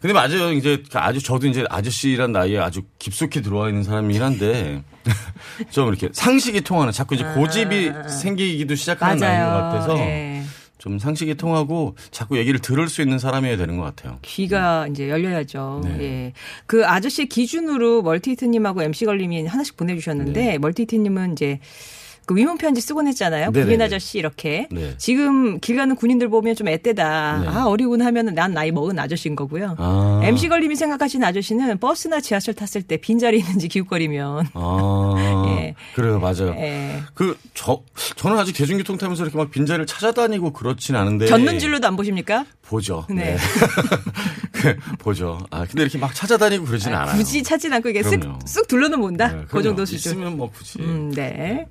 근데 0.01 0.13
맞아요. 0.15 0.51
이제 0.53 0.83
아주 0.95 1.23
저도 1.23 1.47
이제 1.47 1.65
아저씨란 1.71 2.33
나이에 2.33 2.59
아주 2.59 2.83
깊숙이 2.99 3.41
들어와 3.43 3.69
있는 3.69 3.85
사람이긴 3.85 4.21
한데 4.21 4.83
좀 5.71 5.87
이렇게 5.89 6.09
상식이 6.13 6.63
통하는 6.63 6.93
자꾸 6.93 7.15
이제 7.15 7.23
고집이 7.23 7.93
생기기도 8.09 8.75
시작하는 8.75 9.19
나이인 9.19 9.45
것. 9.45 9.51
같아서 9.53 9.99
예. 9.99 10.42
좀 10.83 10.99
상식이 10.99 11.37
통하고 11.37 11.95
자꾸 12.11 12.37
얘기를 12.39 12.59
들을 12.59 12.89
수 12.89 13.03
있는 13.03 13.21
사람이어야 13.21 13.57
되는 13.57 13.77
것 13.77 13.85
같아요. 13.85 14.19
귀가 14.23 14.89
이제 14.89 15.09
열려야죠. 15.09 15.83
네. 15.85 16.01
예. 16.01 16.33
그 16.67 16.85
아저씨 16.85 17.27
기준으로 17.27 18.03
멀티히트님하고 18.03 18.83
MC 18.83 19.05
걸림이 19.05 19.47
하나씩 19.47 19.77
보내주셨는데 19.77 20.33
네. 20.33 20.59
멀티히트님은 20.59 21.35
이제 21.35 21.61
그 22.27 22.37
위문 22.37 22.57
편지 22.59 22.81
쓰곤 22.81 23.09
했잖아요. 23.09 23.51
네네네. 23.51 23.65
군인 23.65 23.83
아저씨 23.83 24.19
이렇게. 24.19 24.69
네. 24.71 24.95
지금 24.99 25.59
길 25.61 25.77
가는 25.77 25.95
군인들 25.97 26.29
보면 26.29 26.55
좀 26.55 26.69
애때다. 26.69 27.39
네. 27.43 27.49
아 27.49 27.65
어리군 27.67 28.03
하면은 28.03 28.35
난 28.35 28.53
나이 28.55 28.71
먹은 28.71 28.99
아저씨인 28.99 29.35
거고요. 29.35 29.77
아. 29.79 30.21
MC 30.25 30.49
걸림이 30.49 30.77
생각하시는 30.77 31.27
아저씨는 31.27 31.79
버스나 31.79 32.21
지하철 32.21 32.55
탔을 32.55 32.83
때 32.83 32.97
빈자리 32.97 33.39
있는지 33.39 33.69
기웃거리면. 33.69 34.49
아, 34.55 35.45
예. 35.59 35.75
그래요, 35.95 36.21
맞아요. 36.21 36.55
예. 36.59 37.01
그, 37.15 37.37
저, 37.55 37.83
저는 38.17 38.39
아직 38.39 38.53
대중교통 38.53 38.99
타면서 38.99 39.25
이렇게 39.25 39.37
막 39.39 39.51
빈자리를 39.51 39.87
찾아다니고 39.87 40.53
그렇진 40.53 40.95
않은데. 40.97 41.27
곁눈질로도 41.27 41.87
안 41.87 41.97
보십니까? 41.97 42.45
보죠. 42.63 43.05
네. 43.09 43.37
네. 43.37 43.37
그, 44.53 44.77
보죠. 44.99 45.39
아, 45.51 45.65
근데 45.67 45.83
이렇게 45.83 45.99
막 45.99 46.15
찾아다니고 46.15 46.65
그러진 46.67 46.95
않아요. 46.95 47.17
굳이 47.17 47.43
찾진 47.43 47.73
않고 47.73 47.89
이게. 47.89 48.03
쓱, 48.03 48.45
쓱 48.45 48.69
둘러는 48.69 49.01
본다. 49.01 49.29
네, 49.33 49.43
그. 49.49 49.63
정도 49.63 49.85
수준. 49.85 50.13
있으면 50.13 50.37
뭐 50.37 50.51
굳이. 50.51 50.79
음, 50.81 51.11
네. 51.13 51.67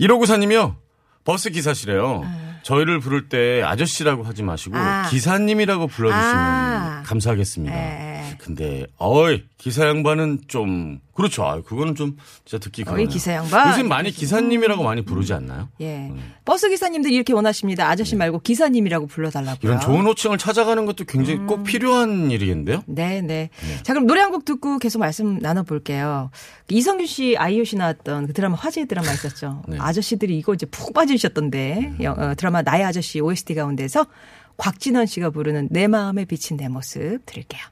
1594님이요. 0.00 0.76
버스 1.24 1.50
기사시래요. 1.50 2.24
저희를 2.62 3.00
부를 3.00 3.28
때 3.28 3.62
아저씨라고 3.62 4.22
하지 4.22 4.42
마시고 4.42 4.76
아. 4.76 5.08
기사님이라고 5.10 5.86
불러주시면 5.86 6.34
아. 6.36 7.02
감사하겠습니다. 7.06 7.74
네. 7.74 8.36
근데 8.38 8.86
어이 8.96 9.42
기사 9.58 9.86
양반은 9.86 10.40
좀 10.48 11.00
그렇죠. 11.14 11.44
아, 11.44 11.60
그거는 11.60 11.94
좀 11.94 12.16
진짜 12.46 12.58
듣기 12.58 12.82
어이, 12.82 12.84
그러네요. 12.86 13.08
기사 13.08 13.34
양반. 13.34 13.68
요새 13.68 13.82
많이 13.82 14.10
기사님이라고 14.10 14.82
많이 14.82 15.04
부르지 15.04 15.34
않나요? 15.34 15.68
예. 15.82 16.10
버스 16.46 16.70
기사님들 16.70 17.12
이렇게 17.12 17.34
원하십니다. 17.34 17.86
아저씨 17.90 18.16
말고 18.16 18.38
기사님이라고 18.40 19.06
불러달라고요. 19.08 19.58
네. 19.60 19.66
이런 19.68 19.80
좋은 19.80 20.06
호칭을 20.06 20.38
찾아가는 20.38 20.86
것도 20.86 21.04
굉장히 21.04 21.40
음. 21.40 21.46
꼭 21.46 21.64
필요한 21.64 22.30
일이겠는데요? 22.30 22.82
네, 22.86 23.20
네. 23.20 23.50
자, 23.82 23.92
그럼 23.92 24.06
노래 24.06 24.20
한 24.22 24.30
곡 24.30 24.44
듣고 24.46 24.78
계속 24.78 25.00
말씀 25.00 25.38
나눠볼게요. 25.40 26.30
이성균 26.70 27.06
씨, 27.06 27.36
아이유 27.36 27.64
씨 27.64 27.76
나왔던 27.76 28.28
그 28.28 28.32
드라마, 28.32 28.54
화제의 28.56 28.86
드라마 28.86 29.10
있었죠. 29.12 29.62
네. 29.68 29.76
아저씨들이 29.78 30.38
이거 30.38 30.54
이제 30.54 30.64
푹 30.66 30.94
빠지셨던데, 30.94 31.96
영- 32.02 32.16
어, 32.18 32.34
드라마 32.36 32.49
나의 32.50 32.84
아저씨 32.84 33.20
OST 33.20 33.54
가운데서 33.54 34.06
곽진원 34.56 35.06
씨가 35.06 35.30
부르는 35.30 35.68
내 35.70 35.86
마음에 35.86 36.24
비친 36.24 36.56
내 36.56 36.68
모습 36.68 37.20
들을게요. 37.24 37.62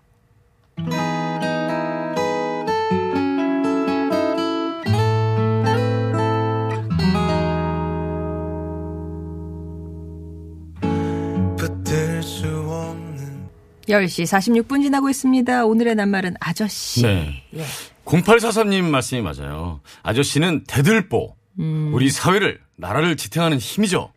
붙들 11.59 12.23
수 12.23 12.47
없는 12.47 13.49
10시 13.89 14.25
46분 14.25 14.83
지나고 14.83 15.11
있습니다. 15.11 15.67
오늘의 15.67 15.95
낱말은 15.97 16.37
아저씨. 16.41 17.03
네. 17.03 17.43
예. 17.55 17.65
0843님 18.05 18.85
말씀이 18.85 19.21
맞아요. 19.21 19.81
아저씨는 20.03 20.65
대들보. 20.67 21.37
음. 21.59 21.91
우리 21.93 22.09
사회를, 22.11 22.61
나라를 22.77 23.17
지탱하는 23.17 23.59
힘이죠. 23.59 24.13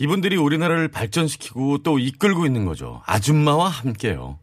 이분들이 0.00 0.36
우리나라를 0.36 0.88
발전시키고 0.88 1.78
또 1.82 1.98
이끌고 1.98 2.46
있는 2.46 2.64
거죠. 2.64 3.02
아줌마와 3.06 3.68
함께요. 3.68 4.38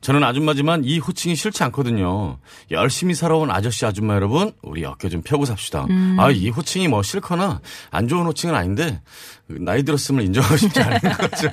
저는 0.00 0.22
아줌마지만 0.22 0.84
이 0.84 0.98
호칭이 0.98 1.34
싫지 1.34 1.62
않거든요. 1.64 2.38
열심히 2.70 3.14
살아온 3.14 3.50
아저씨 3.50 3.86
아줌마 3.86 4.14
여러분, 4.14 4.52
우리 4.62 4.84
어깨 4.84 5.08
좀 5.08 5.22
펴고 5.22 5.46
삽시다. 5.46 5.86
음. 5.88 6.16
아, 6.18 6.30
이 6.30 6.50
호칭이 6.50 6.88
뭐 6.88 7.02
싫거나 7.02 7.60
안 7.90 8.06
좋은 8.06 8.26
호칭은 8.26 8.54
아닌데 8.54 9.00
나이 9.46 9.82
들었음을 9.84 10.24
인정하고 10.24 10.56
싶지 10.56 10.80
않은 10.80 10.98
거죠. 11.16 11.48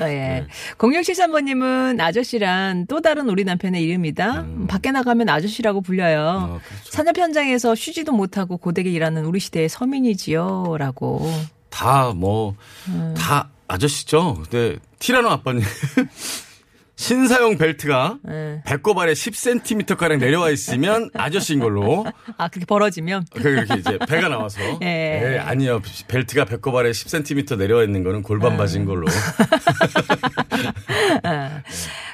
어, 0.00 0.08
예. 0.08 0.46
0673번님은 0.78 2.00
아저씨란 2.00 2.86
또 2.86 3.00
다른 3.00 3.28
우리 3.28 3.44
남편의 3.44 3.82
이름이다. 3.82 4.46
밖에 4.68 4.90
나가면 4.90 5.28
아저씨라고 5.28 5.82
불려요. 5.82 6.18
음. 6.18 6.50
어, 6.54 6.60
그렇죠. 6.64 6.90
산업 6.90 7.18
현장에서 7.18 7.74
쉬지도 7.74 8.12
못하고 8.12 8.56
고되게 8.56 8.90
일하는 8.90 9.24
우리 9.24 9.40
시대의 9.40 9.68
서민이지요. 9.68 10.76
라고. 10.78 11.28
다 11.74 12.12
뭐, 12.14 12.54
음. 12.86 13.14
다 13.18 13.50
아저씨죠. 13.66 14.34
근데 14.34 14.78
티라노 15.00 15.28
아빠님. 15.28 15.64
신사용 16.96 17.58
벨트가 17.58 18.18
예. 18.30 18.62
배꼽 18.64 18.96
아래 18.96 19.14
10cm 19.14 19.96
가량 19.96 20.20
내려와 20.20 20.50
있으면 20.50 21.10
아저씨인 21.12 21.58
걸로. 21.58 22.06
아, 22.38 22.46
그렇게 22.46 22.66
벌어지면. 22.66 23.26
그렇게 23.34 23.80
이제 23.80 23.98
배가 24.08 24.28
나와서. 24.28 24.60
예. 24.82 25.34
예, 25.34 25.38
아니요. 25.38 25.82
벨트가 26.06 26.44
배꼽 26.44 26.76
아래 26.76 26.92
10cm 26.92 27.58
내려와 27.58 27.82
있는 27.82 28.04
거는 28.04 28.22
골반 28.22 28.56
바지인 28.56 28.84
걸로. 28.84 29.06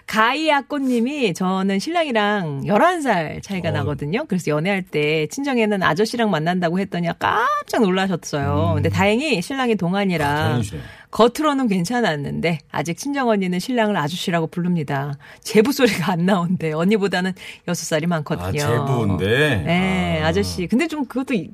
가이아 0.06 0.62
꽃님이 0.62 1.34
저는 1.34 1.78
신랑이랑 1.78 2.62
11살 2.64 3.42
차이가 3.42 3.68
어. 3.68 3.72
나거든요. 3.72 4.24
그래서 4.26 4.50
연애할 4.50 4.82
때 4.82 5.26
친정에는 5.28 5.82
아저씨랑 5.82 6.30
만난다고 6.30 6.80
했더니 6.80 7.08
깜짝 7.18 7.82
놀라셨어요. 7.82 8.72
근데 8.74 8.88
다행히 8.88 9.40
신랑이 9.40 9.76
동안이라 9.76 10.56
음. 10.56 10.60
아. 10.60 11.00
겉으로는 11.10 11.68
괜찮았는데 11.68 12.58
아직 12.70 12.96
친정 12.96 13.28
언니는 13.28 13.58
신랑을 13.58 13.96
아저씨라고 13.96 14.46
부릅니다. 14.48 15.14
제부 15.42 15.72
소리가 15.72 16.12
안 16.12 16.24
나온대. 16.26 16.72
언니보다는 16.72 17.32
6살이 17.68 18.06
많거든요. 18.06 18.46
아, 18.48 18.52
제부인데. 18.86 19.62
네, 19.66 20.22
아. 20.22 20.32
저씨 20.32 20.66
근데 20.66 20.86
좀 20.88 21.04
그것도 21.04 21.34
이- 21.34 21.50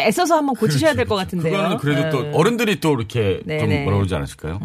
애써서 0.00 0.36
한번 0.36 0.54
고치셔야 0.56 0.94
될것 0.94 1.16
같은데요. 1.16 1.56
그거는 1.56 1.76
그래도 1.78 2.10
또 2.10 2.22
네. 2.22 2.30
어른들이 2.34 2.80
또 2.80 2.94
이렇게 2.94 3.40
네, 3.44 3.58
좀 3.58 3.68
네. 3.68 3.82
뭐라 3.82 3.98
그러지 3.98 4.14
않았을까요? 4.14 4.60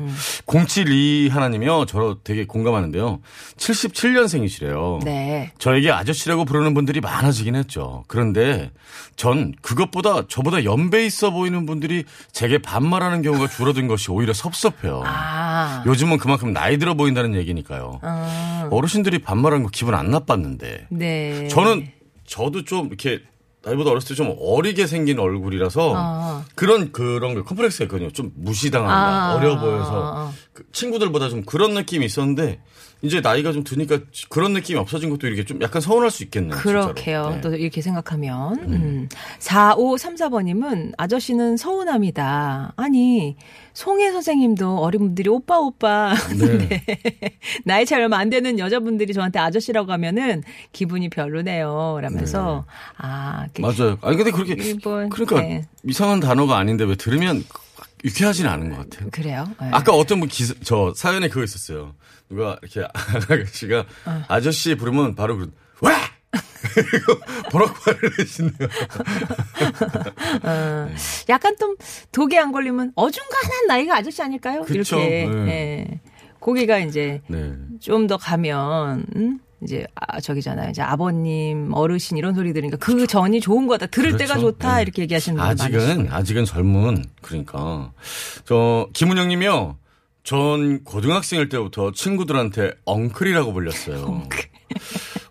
072 0.46 1.30
하나님이요. 1.32 1.86
저 1.88 2.18
되게 2.24 2.46
공감하는데요. 2.46 3.20
77년생이시래요. 3.58 5.04
네. 5.04 5.52
저에게 5.58 5.92
아저씨라고 5.92 6.46
부르는 6.46 6.74
분들이 6.74 7.02
많아지긴 7.02 7.56
했죠. 7.56 8.04
그런데 8.08 8.72
전 9.16 9.54
그것보다 9.62 10.28
저보다 10.28 10.64
연배 10.64 11.06
있어 11.06 11.32
보이는 11.32 11.66
분들이 11.66 12.04
제게 12.32 12.58
반말하는 12.58 13.22
경우가 13.22 13.48
줄어든 13.48 13.88
것이 13.88 14.12
오히려 14.12 14.34
섭섭해요. 14.34 15.02
아. 15.06 15.84
요즘은 15.86 16.18
그만큼 16.18 16.54
나이 16.54 16.78
들어 16.78 16.94
보인다는 16.94 17.36
얘기니까요. 17.36 18.00
아. 18.02 18.68
어르신들이 18.72 19.20
반말하는 19.20 19.64
거 19.64 19.70
기분 19.72 19.94
안 19.96 20.10
나빴는데. 20.12 20.88
네. 20.90 21.48
저는 21.50 21.88
저도 22.26 22.64
좀 22.64 22.88
이렇게 22.88 23.20
나이보다 23.64 23.92
어렸을 23.92 24.10
때 24.10 24.16
좀 24.16 24.36
어리게 24.40 24.88
생긴 24.88 25.20
얼굴이라서 25.20 25.94
아. 25.96 26.46
그런 26.56 26.92
그런 26.92 27.36
게 27.36 27.42
컴플렉스가 27.42 27.86
있거든요. 27.86 28.12
좀 28.12 28.32
무시당한다, 28.36 29.32
아. 29.32 29.36
어려 29.36 29.60
보여서 29.60 30.14
아. 30.16 30.32
그 30.54 30.64
친구들보다 30.72 31.30
좀 31.30 31.44
그런 31.44 31.74
느낌이 31.74 32.06
있었는데 32.06 32.62
이제 33.02 33.22
나이가 33.22 33.54
좀 33.54 33.64
드니까 33.64 34.00
그런 34.28 34.52
느낌이 34.54 34.78
없어진 34.78 35.10
것도 35.10 35.28
이렇게 35.28 35.46
좀 35.46 35.62
약간 35.62 35.82
서운할 35.82 36.12
수 36.12 36.24
있겠네요. 36.24 36.58
그렇게요. 36.58 37.30
네. 37.36 37.42
또 37.42 37.56
이렇게 37.56 37.82
생각하면. 37.82 38.60
음. 38.60 39.10
4534번님은 39.40 40.94
아저씨는 40.98 41.56
서운함이다. 41.56 42.74
아니, 42.76 43.38
송혜 43.74 44.12
선생님도 44.12 44.80
어린 44.80 45.00
분들이 45.00 45.30
오빠, 45.30 45.60
오빠. 45.60 46.10
하는데 46.14 46.82
나이 47.64 47.86
차이 47.86 48.02
얼마 48.02 48.18
안 48.18 48.30
되는 48.30 48.60
여자분들이 48.60 49.14
저한테 49.14 49.40
아저씨라고 49.40 49.92
하면은 49.94 50.44
기분이 50.74 51.10
별로네요. 51.10 52.00
라면서. 52.02 52.66
아, 52.98 53.46
이렇게 53.46 53.62
맞아요. 53.62 53.98
아니 54.02 54.18
근데 54.18 54.32
그렇게 54.32 54.56
일본, 54.58 55.10
그러니까 55.10 55.42
네. 55.42 55.64
이상한 55.86 56.20
단어가 56.20 56.58
아닌데 56.58 56.84
왜 56.84 56.96
들으면 56.96 57.44
유쾌하진 58.04 58.48
않은 58.48 58.70
것 58.70 58.90
같아요. 58.90 59.10
그래요? 59.12 59.46
네. 59.62 59.70
아까 59.72 59.94
어떤 59.94 60.20
분 60.20 60.30
기사, 60.30 60.54
저 60.64 60.94
사연에 60.96 61.28
그거 61.28 61.44
있었어요. 61.44 61.96
누가 62.30 62.58
이렇게 62.62 62.82
저 62.82 62.90
아저씨가 63.34 63.86
어. 64.06 64.24
아저씨 64.28 64.76
부르면 64.76 65.16
바로 65.16 65.36
왜? 65.82 65.92
그리고 66.74 67.20
버럭 67.52 67.88
화를 67.88 68.12
내시네요. 68.18 68.52
약간 71.30 71.56
좀 71.58 71.76
독에 72.12 72.38
안 72.38 72.52
걸리면 72.52 72.94
어중간한 72.96 73.68
나이가 73.68 73.98
아저씨 73.98 74.22
아닐까요? 74.22 74.62
그쵸. 74.64 75.00
이렇게. 75.00 75.26
네. 75.28 75.48
예. 75.48 76.00
거기가 76.40 76.80
이제 76.80 77.22
네. 77.28 77.54
좀더 77.80 78.18
가면 78.18 79.06
음? 79.16 79.40
이제 79.64 79.86
아 79.96 80.20
저기잖아요. 80.20 80.70
이제 80.70 80.82
아버님, 80.82 81.74
어르신 81.74 82.18
이런 82.18 82.34
소리 82.34 82.54
들으니까 82.54 82.78
그 82.78 83.06
전이 83.08 83.42
좋은 83.42 83.68
거다. 83.68 83.88
들을 83.88 84.12
때가 84.18 84.36
그렇죠. 84.36 84.52
좋다. 84.54 84.78
네. 84.78 84.82
이렇게 84.84 85.02
얘기하시는 85.04 85.38
분들 85.38 85.52
아직은 85.52 85.80
많으시고요. 85.80 86.16
아직은 86.16 86.46
젊은 86.46 87.06
그러니까 87.22 87.92
저 88.46 88.88
김은영님이요. 88.94 89.78
전 90.24 90.84
고등학생일 90.84 91.50
때부터 91.50 91.92
친구들한테 91.92 92.72
엉클이라고 92.86 93.52
불렸어요. 93.54 94.24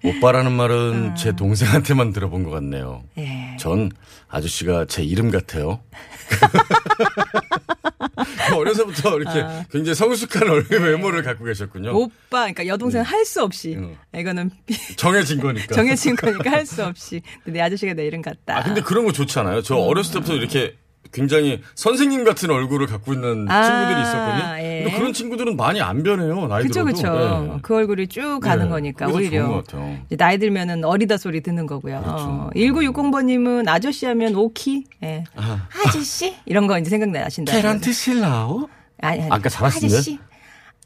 오빠라는 0.05 0.53
말은 0.53 1.15
제 1.15 1.33
동생한테만 1.33 2.13
들어본 2.13 2.43
것 2.45 2.51
같네요. 2.51 3.03
아. 3.17 3.21
예. 3.21 3.57
전 3.59 3.91
아저씨가 4.29 4.87
제 4.87 5.03
이름 5.03 5.31
같아요. 5.31 5.81
어려서부터 8.55 9.19
이렇게 9.19 9.45
굉장히 9.71 9.95
성숙한 9.95 10.49
얼굴 10.49 10.81
외모를 10.81 11.23
갖고 11.23 11.45
계셨군요. 11.45 11.91
오빠, 11.97 12.41
그러니까 12.41 12.67
여동생 12.67 13.03
할수 13.03 13.43
없이 13.43 13.75
음. 13.77 13.97
이거는 14.15 14.51
정해진 14.97 15.41
거니까. 15.41 15.75
정해진 15.75 16.17
거니까 16.17 16.51
할 16.51 16.67
수 16.67 16.85
없이 16.85 17.23
내 17.45 17.61
아저씨가 17.61 17.95
내 17.95 18.07
이름 18.07 18.21
같다. 18.21 18.59
아 18.59 18.63
근데 18.63 18.81
그런 18.83 19.05
거 19.07 19.13
좋지 19.13 19.39
않아요? 19.39 19.59
음. 19.59 19.63
저 19.63 19.77
어렸을 19.77 20.15
때부터 20.15 20.35
이렇게 20.35 20.77
굉장히 21.13 21.63
선생님 21.75 22.25
같은 22.25 22.51
얼굴을 22.51 22.87
갖고 22.87 23.13
있는 23.13 23.49
아, 23.51 23.63
친구들이 23.63 24.03
있었거든요. 24.03 24.59
예. 24.59 24.83
근데 24.85 24.99
그런 24.99 25.13
친구들은 25.13 25.57
많이 25.57 25.81
안 25.81 26.03
변해요. 26.03 26.47
나이 26.47 26.63
그쵸, 26.65 26.85
들어도. 26.85 26.93
그쵸. 26.95 27.53
예. 27.55 27.59
그 27.63 27.75
얼굴이 27.77 28.07
쭉 28.09 28.41
가는 28.41 28.65
네, 28.65 28.71
거니까, 28.71 29.07
오히려. 29.09 29.43
좋은 29.43 29.53
것 29.53 29.67
같아요. 29.67 29.99
이제 30.07 30.17
나이 30.17 30.39
들면은 30.39 30.85
어리다 30.85 31.17
소리 31.17 31.41
듣는 31.41 31.67
거고요. 31.67 32.01
그렇죠. 32.03 32.25
어, 32.25 32.51
1960번님은 32.55 33.69
아저씨 33.69 34.07
하면 34.07 34.35
오키? 34.35 34.85
예. 35.05 35.25
아. 35.37 35.67
아저씨? 35.87 36.35
이런 36.47 36.67
거 36.67 36.79
이제 36.79 36.91
생각나신다. 36.91 37.53
계란트 37.53 37.93
실라오? 37.93 38.69
아니, 39.01 39.23
아니. 39.23 39.31
아까 39.31 39.49
잘하시는데? 39.49 39.95
아저씨, 39.95 40.19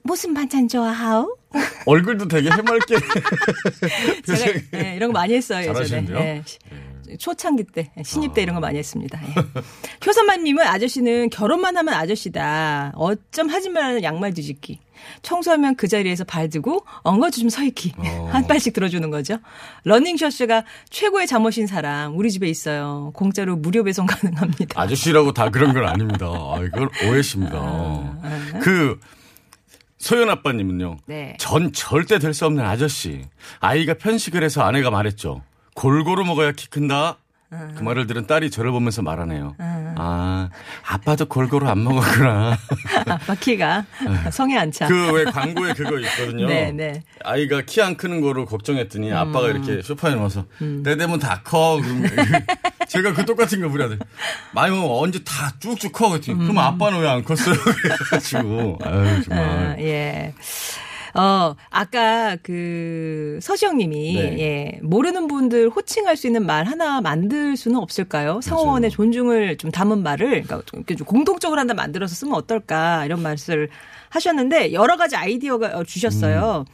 무슨 0.04 0.35
반찬 0.35 0.68
좋아하오? 0.68 1.37
얼굴도 1.87 2.28
되게 2.28 2.50
해맑게. 2.50 2.96
제가 4.26 4.61
예, 4.74 4.96
이런 4.96 5.12
거 5.12 5.18
많이 5.20 5.35
했어요, 5.35 5.61
예전에. 5.61 5.74
잘하시는데요? 5.74 6.18
예. 6.18 6.42
초창기 7.18 7.64
때, 7.64 7.90
신입 8.05 8.35
때 8.35 8.42
이런 8.42 8.55
거 8.55 8.61
많이 8.61 8.79
했습니다. 8.79 9.20
예. 9.27 9.35
효선만님은 10.07 10.66
아저씨는 10.66 11.31
결혼만 11.31 11.77
하면 11.77 11.94
아저씨다. 11.94 12.92
어쩜 12.94 13.48
하지 13.48 13.68
말라는 13.70 14.03
양말 14.03 14.35
뒤집기. 14.35 14.81
청소하면 15.22 15.75
그 15.75 15.88
자리에서 15.88 16.22
발 16.25 16.48
들고 16.48 16.85
엉거주춤 17.03 17.48
서 17.48 17.62
있기. 17.64 17.92
어. 17.98 18.29
한 18.33 18.46
발씩 18.46 18.72
들어주는 18.72 19.11
거죠. 19.11 19.38
러닝셔츠가 19.85 20.64
최고의 20.90 21.27
잠옷인 21.27 21.66
사람 21.66 22.16
우리 22.16 22.31
집에 22.31 22.48
있어요. 22.48 23.11
공짜로 23.14 23.57
무료 23.57 23.83
배송 23.85 24.07
가능합니다. 24.07 24.81
아저씨라고 24.81 25.33
다 25.33 25.51
그런 25.51 25.75
건 25.75 25.87
아닙니다. 25.87 26.27
아, 26.27 26.61
이건 26.64 26.88
오해십니다. 27.09 28.18
그, 28.62 28.98
소연 29.98 30.31
아빠님은요. 30.31 30.96
네. 31.07 31.37
전 31.38 31.72
절대 31.72 32.18
될 32.18 32.35
수 32.35 32.44
없는 32.46 32.64
아저씨. 32.64 33.22
아이가 33.61 33.94
편식을 33.94 34.42
해서 34.42 34.62
아내가 34.62 34.90
말했죠. 34.90 35.42
골고루 35.74 36.24
먹어야 36.24 36.52
키 36.52 36.68
큰다. 36.68 37.16
그 37.76 37.82
말을 37.82 38.06
들은 38.06 38.26
딸이 38.26 38.50
저를 38.50 38.70
보면서 38.70 39.02
말하네요. 39.02 39.54
아, 39.58 40.48
아빠도 40.87 41.26
골고루 41.26 41.68
안 41.68 41.85
먹었구나. 41.85 42.56
아빠 43.06 43.35
키가 43.35 43.85
성에 44.30 44.56
안 44.56 44.72
차. 44.72 44.87
그 44.87 45.11
왜 45.12 45.24
광고에 45.24 45.74
그거 45.74 45.98
있거든요. 45.98 46.46
네, 46.46 46.72
네. 46.72 47.02
아이가 47.22 47.61
키 47.66 47.82
안 47.82 47.98
크는 47.98 48.22
거로 48.22 48.46
걱정했더니 48.46 49.12
아빠가 49.12 49.48
이렇게 49.48 49.82
소파에 49.82 50.14
누워서 50.14 50.46
내 50.61 50.96
되면 50.96 51.18
다 51.18 51.42
커. 51.44 51.78
제가 52.88 53.12
그 53.12 53.26
똑같은 53.26 53.61
거 53.61 53.68
우리 53.68 53.85
아들. 53.85 53.98
많이 54.52 54.74
먹으면 54.74 54.96
언제 54.98 55.22
다 55.22 55.52
쭉쭉 55.61 55.92
커. 55.92 56.08
그랬더니 56.08 56.38
그럼 56.38 56.58
아빠는 56.58 57.00
왜 57.00 57.08
안 57.08 57.22
컸어요? 57.22 57.54
그래가지고. 57.61 58.78
아유, 58.82 58.94
아, 59.08 59.20
정말. 59.28 59.76
예. 59.80 60.35
어, 61.14 61.55
아까 61.70 62.37
그 62.42 63.38
서시영 63.42 63.79
님이 63.79 64.14
네. 64.14 64.38
예, 64.38 64.81
모르는 64.83 65.27
분들 65.29 65.68
호칭할 65.68 66.16
수 66.16 66.27
있는 66.27 66.46
말 66.46 66.64
하나 66.64 67.01
만들 67.01 67.57
수는 67.57 67.79
없을까요? 67.79 68.40
상호원의 68.40 68.90
존중을 68.90 69.59
좀 69.59 69.70
담은 69.70 70.03
말을 70.03 70.29
그러니까 70.42 70.62
좀 70.66 70.81
이렇게 70.81 70.94
좀 70.94 71.07
공동적으로 71.07 71.61
하나 71.61 71.75
만들어서 71.75 72.14
쓰면 72.14 72.35
어떨까 72.35 73.05
이런 73.05 73.20
말씀을 73.22 73.68
하셨는데 74.09 74.72
여러 74.72 74.96
가지 74.96 75.16
아이디어가 75.16 75.79
어, 75.79 75.85
주셨어요. 75.85 76.64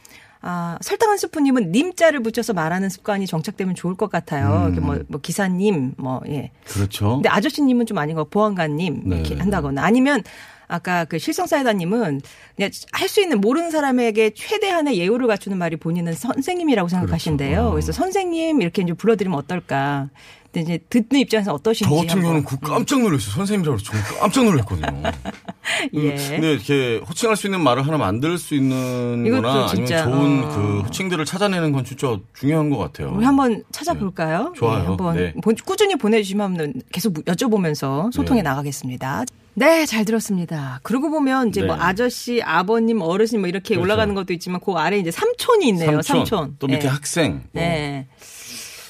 아, 0.41 0.77
설탕 0.81 1.09
한 1.09 1.17
스푼님은 1.17 1.71
님자를 1.71 2.21
붙여서 2.21 2.53
말하는 2.53 2.87
습관이 2.89 3.27
정착되면 3.27 3.75
좋을 3.75 3.95
것 3.95 4.09
같아요. 4.09 4.67
이렇게 4.67 4.79
뭐, 4.79 4.97
뭐 5.09 5.19
기사님, 5.19 5.95
뭐, 5.97 6.21
예. 6.27 6.51
그렇죠. 6.65 7.15
근데 7.15 7.27
아저씨님은 7.27 7.85
좀 7.85 7.97
아닌 7.97 8.15
거 8.15 8.23
보안관님 8.23 9.03
이렇게 9.05 9.35
네. 9.35 9.41
한다거나 9.41 9.83
아니면 9.83 10.23
아까 10.69 11.03
그 11.05 11.17
실성사이다님은 11.19 12.21
그냥 12.55 12.71
할 12.91 13.09
수 13.09 13.21
있는 13.21 13.41
모르는 13.41 13.71
사람에게 13.71 14.31
최대한의 14.35 14.99
예우를 14.99 15.25
갖추는 15.27 15.57
말이 15.57 15.75
본인은 15.77 16.13
선생님이라고 16.13 16.87
생각하신대요. 16.89 17.49
그렇죠. 17.49 17.67
아. 17.67 17.71
그래서 17.71 17.91
선생님 17.91 18.61
이렇게 18.61 18.83
이제 18.83 18.93
불러드리면 18.93 19.37
어떨까. 19.37 20.09
근데 20.51 20.61
이제 20.61 20.79
듣는 20.89 21.21
입장에서 21.21 21.53
어떠신지. 21.53 21.89
저 21.93 21.95
같은 22.01 22.21
경우는. 22.21 22.43
그 22.43 22.57
깜짝 22.59 22.99
놀랐어요. 23.01 23.31
선생님이라고 23.35 23.77
정말 23.79 24.03
깜짝 24.19 24.45
놀랐거든요. 24.45 25.01
예. 25.93 26.15
근데 26.15 26.53
이렇게 26.53 26.97
호칭할 27.07 27.35
수 27.35 27.47
있는 27.47 27.61
말을 27.61 27.85
하나 27.85 27.97
만들 27.97 28.37
수 28.37 28.55
있는 28.55 29.29
거나 29.29 29.67
진짜, 29.67 30.03
아니면 30.03 30.19
좋은 30.19 30.43
어. 30.43 30.55
그 30.55 30.79
호칭들을 30.81 31.25
찾아내는 31.25 31.71
건 31.71 31.83
진짜 31.85 32.17
중요한 32.33 32.69
것 32.69 32.77
같아요. 32.77 33.13
우리 33.15 33.25
한번 33.25 33.63
찾아볼까요? 33.71 34.51
네. 34.53 34.59
좋아요. 34.59 34.79
네, 34.81 34.85
한번 34.85 35.15
네. 35.15 35.33
본- 35.41 35.55
꾸준히 35.65 35.95
보내주시면 35.95 36.81
계속 36.91 37.13
여쭤보면서 37.25 38.11
소통해 38.11 38.41
네. 38.41 38.49
나가겠습니다. 38.49 39.25
네, 39.59 39.85
잘 39.85 40.05
들었습니다. 40.05 40.79
그러고 40.83 41.09
보면 41.09 41.49
이제 41.49 41.59
네. 41.59 41.67
뭐 41.67 41.75
아저씨, 41.77 42.41
아버님, 42.41 43.01
어르신 43.01 43.41
뭐 43.41 43.49
이렇게 43.49 43.75
그렇죠. 43.75 43.81
올라가는 43.83 44.15
것도 44.15 44.31
있지만 44.31 44.61
그 44.63 44.71
아래 44.71 44.97
이제 44.97 45.11
삼촌이 45.11 45.67
있네요. 45.67 46.01
삼촌. 46.01 46.55
또 46.59 46.67
밑에 46.67 46.79
네. 46.83 46.87
학생. 46.87 47.33
뭐. 47.33 47.41
네. 47.61 48.07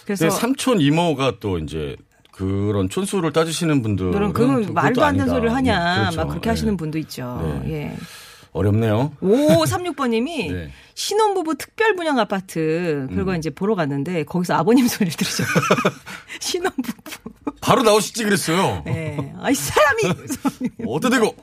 그래서 0.06 0.26
근데 0.28 0.40
삼촌 0.40 0.80
이모가 0.80 1.38
또 1.40 1.58
이제 1.58 1.96
그런 2.32 2.88
촌수를 2.88 3.34
따지시는 3.34 3.82
분들은 3.82 4.12
그런 4.12 4.32
그건 4.34 4.64
좀 4.64 4.74
말도 4.76 5.04
안 5.04 5.18
되는. 5.18 5.28
소리를 5.28 5.52
하냐 5.54 5.96
음, 5.96 6.00
그렇죠. 6.02 6.18
막 6.18 6.28
그렇게 6.28 6.44
네. 6.46 6.50
하시는 6.52 6.78
분도 6.78 6.98
있죠. 7.00 7.62
네. 7.66 7.72
예. 7.74 7.98
어렵네요. 8.52 9.12
5536번님이 9.22 10.54
네. 10.54 10.72
신혼부부 11.00 11.56
특별 11.56 11.96
분양 11.96 12.20
아파트 12.20 13.08
음. 13.10 13.16
그리고 13.16 13.34
이제 13.34 13.50
보러 13.50 13.74
갔는데 13.74 14.26
거기서 14.26 14.56
아버님 14.56 14.86
소리를 14.86 15.16
들으셨어요. 15.16 15.48
신혼부부. 16.42 17.30
바로 17.62 17.84
나오시지 17.84 18.26
그랬어요. 18.26 18.84
예. 18.88 19.18
아이 19.40 19.54
사람이 19.54 20.02
어때 20.88 21.10
되고 21.10 21.36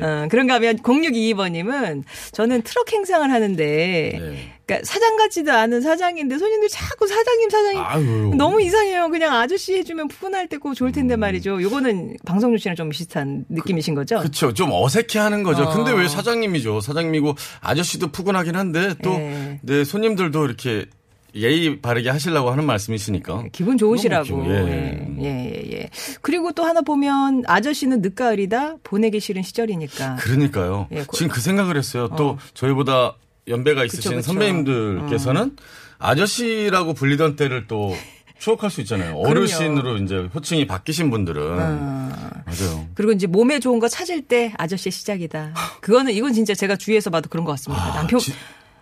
어, 0.00 0.26
그런가 0.30 0.54
하면 0.54 0.78
0622번님은 0.78 2.02
저는 2.32 2.62
트럭 2.62 2.92
행상을 2.92 3.30
하는데 3.30 3.64
네. 3.64 4.52
그러니까 4.64 4.86
사장 4.86 5.16
같지도 5.16 5.52
않은 5.52 5.80
사장인데 5.80 6.38
손님들 6.38 6.68
자꾸 6.68 7.06
사장님 7.06 7.50
사장님 7.50 7.82
아유. 7.82 8.34
너무 8.36 8.62
이상해요. 8.62 9.10
그냥 9.10 9.34
아저씨 9.34 9.74
해주면 9.74 10.08
푸근할 10.08 10.48
때고 10.48 10.74
좋을 10.74 10.92
텐데 10.92 11.16
말이죠. 11.16 11.60
요거는 11.60 12.16
방송주 12.24 12.58
씨랑 12.62 12.76
좀 12.76 12.88
비슷한 12.88 13.44
느낌이신 13.48 13.94
거죠? 13.94 14.18
그렇죠. 14.20 14.54
좀 14.54 14.70
어색해하는 14.72 15.42
거죠. 15.42 15.64
어. 15.64 15.74
근데 15.74 15.92
왜 15.92 16.08
사장님이죠? 16.08 16.80
사장님 16.80 17.11
이고 17.14 17.34
아저씨도 17.60 18.08
푸근하긴 18.08 18.56
한데 18.56 18.94
또 19.02 19.10
예. 19.12 19.58
내 19.62 19.84
손님들도 19.84 20.44
이렇게 20.44 20.86
예의 21.34 21.80
바르게 21.80 22.10
하시려고 22.10 22.50
하는 22.50 22.64
말씀이시니까 22.66 23.44
기분 23.52 23.78
좋으시라고. 23.78 24.44
예. 24.48 24.50
예, 24.50 25.22
예. 25.22 25.24
예, 25.24 25.72
예. 25.78 25.90
그리고 26.20 26.52
또 26.52 26.64
하나 26.64 26.82
보면 26.82 27.44
아저씨는 27.46 28.02
늦가을이다 28.02 28.76
보내기 28.82 29.18
싫은 29.18 29.42
시절이니까. 29.42 30.16
그러니까요. 30.16 30.88
예, 30.92 31.04
그- 31.08 31.16
지금 31.16 31.32
그 31.32 31.40
생각을 31.40 31.76
했어요. 31.78 32.08
또 32.18 32.38
저희보다 32.52 33.16
연배가 33.48 33.84
있으신 33.86 34.16
그쵸. 34.16 34.22
선배님들께서는 34.22 35.56
아저씨라고 35.98 36.92
불리던 36.94 37.36
때를 37.36 37.66
또 37.66 37.96
추억할 38.42 38.70
수 38.70 38.80
있잖아요. 38.80 39.14
어르신으로 39.18 39.98
이제 39.98 40.28
호칭이 40.34 40.66
바뀌신 40.66 41.10
분들은 41.10 41.56
맞아요. 41.56 42.88
그리고 42.94 43.12
이제 43.12 43.28
몸에 43.28 43.60
좋은 43.60 43.78
거 43.78 43.86
찾을 43.88 44.22
때 44.22 44.52
아저씨의 44.58 44.90
시작이다. 44.90 45.54
그거는 45.80 46.12
이건 46.12 46.32
진짜 46.32 46.52
제가 46.52 46.74
주위에서 46.74 47.10
봐도 47.10 47.28
그런 47.28 47.44
것 47.44 47.52
같습니다. 47.52 47.80
아, 47.84 47.92
남편 47.94 48.18
지- 48.18 48.32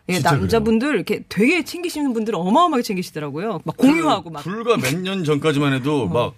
예, 0.09 0.19
남자분들 0.21 0.95
이렇게 0.95 1.25
되게 1.29 1.63
챙기시는 1.63 2.15
분들은 2.15 2.39
어마어마하게 2.39 2.83
챙기시더라고요. 2.83 3.61
막 3.65 3.77
공유하고 3.77 4.31
막. 4.31 4.39
어. 4.41 4.43
불과 4.43 4.79
몇 4.79 4.95
년 5.03 5.25
전까지만 5.25 5.75
해도 5.75 6.09
막 6.09 6.33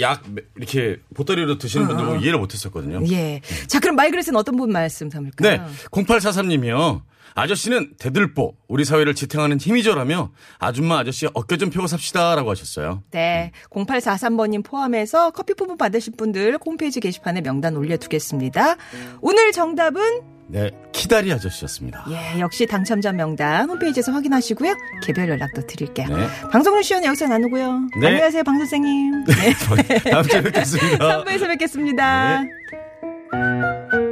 약 0.00 0.24
이렇게 0.56 0.98
보따리로 1.14 1.58
드시는 1.58 1.86
분들 1.86 2.04
보고 2.04 2.16
이해를 2.18 2.38
못했었거든요. 2.38 3.02
예. 3.10 3.40
자, 3.66 3.80
그럼 3.80 3.96
마이그레스는 3.96 4.38
어떤 4.38 4.56
분 4.56 4.70
말씀 4.70 5.08
네, 5.08 5.14
담을까요? 5.14 5.66
0843님이요. 5.90 7.02
아저씨는 7.34 7.94
대들보, 7.98 8.56
우리 8.66 8.84
사회를 8.84 9.14
지탱하는 9.14 9.58
힘이죠라며 9.60 10.32
아줌마 10.58 10.98
아저씨 10.98 11.28
어깨 11.34 11.56
좀 11.56 11.70
펴고 11.70 11.86
삽시다라고 11.86 12.50
하셨어요. 12.50 13.04
네. 13.12 13.52
0843번님 13.70 14.64
포함해서 14.64 15.30
커피 15.30 15.52
쿠폰 15.52 15.76
받으실 15.76 16.14
분들 16.16 16.58
홈페이지 16.64 16.98
게시판에 16.98 17.42
명단 17.42 17.76
올려두겠습니다. 17.76 18.76
오늘 19.20 19.52
정답은 19.52 20.37
네, 20.50 20.70
키다리 20.92 21.30
아저씨였습니다. 21.32 22.06
예, 22.10 22.40
역시 22.40 22.66
당첨자 22.66 23.12
명단 23.12 23.68
홈페이지에서 23.68 24.12
확인하시고요. 24.12 24.74
개별 25.02 25.28
연락도 25.28 25.66
드릴게요. 25.66 26.08
네. 26.08 26.26
방송률 26.50 26.82
시연 26.82 27.04
여기서 27.04 27.26
나누고요. 27.26 27.88
네. 28.00 28.06
안녕하세요, 28.08 28.44
방 28.44 28.56
선생님. 28.58 29.24
네. 29.28 30.10
다음 30.10 30.22
주에 30.24 30.42
뵙겠습니다. 30.42 31.24
3부에서 31.24 31.46
뵙겠습니다. 31.48 32.42
네. 32.42 34.07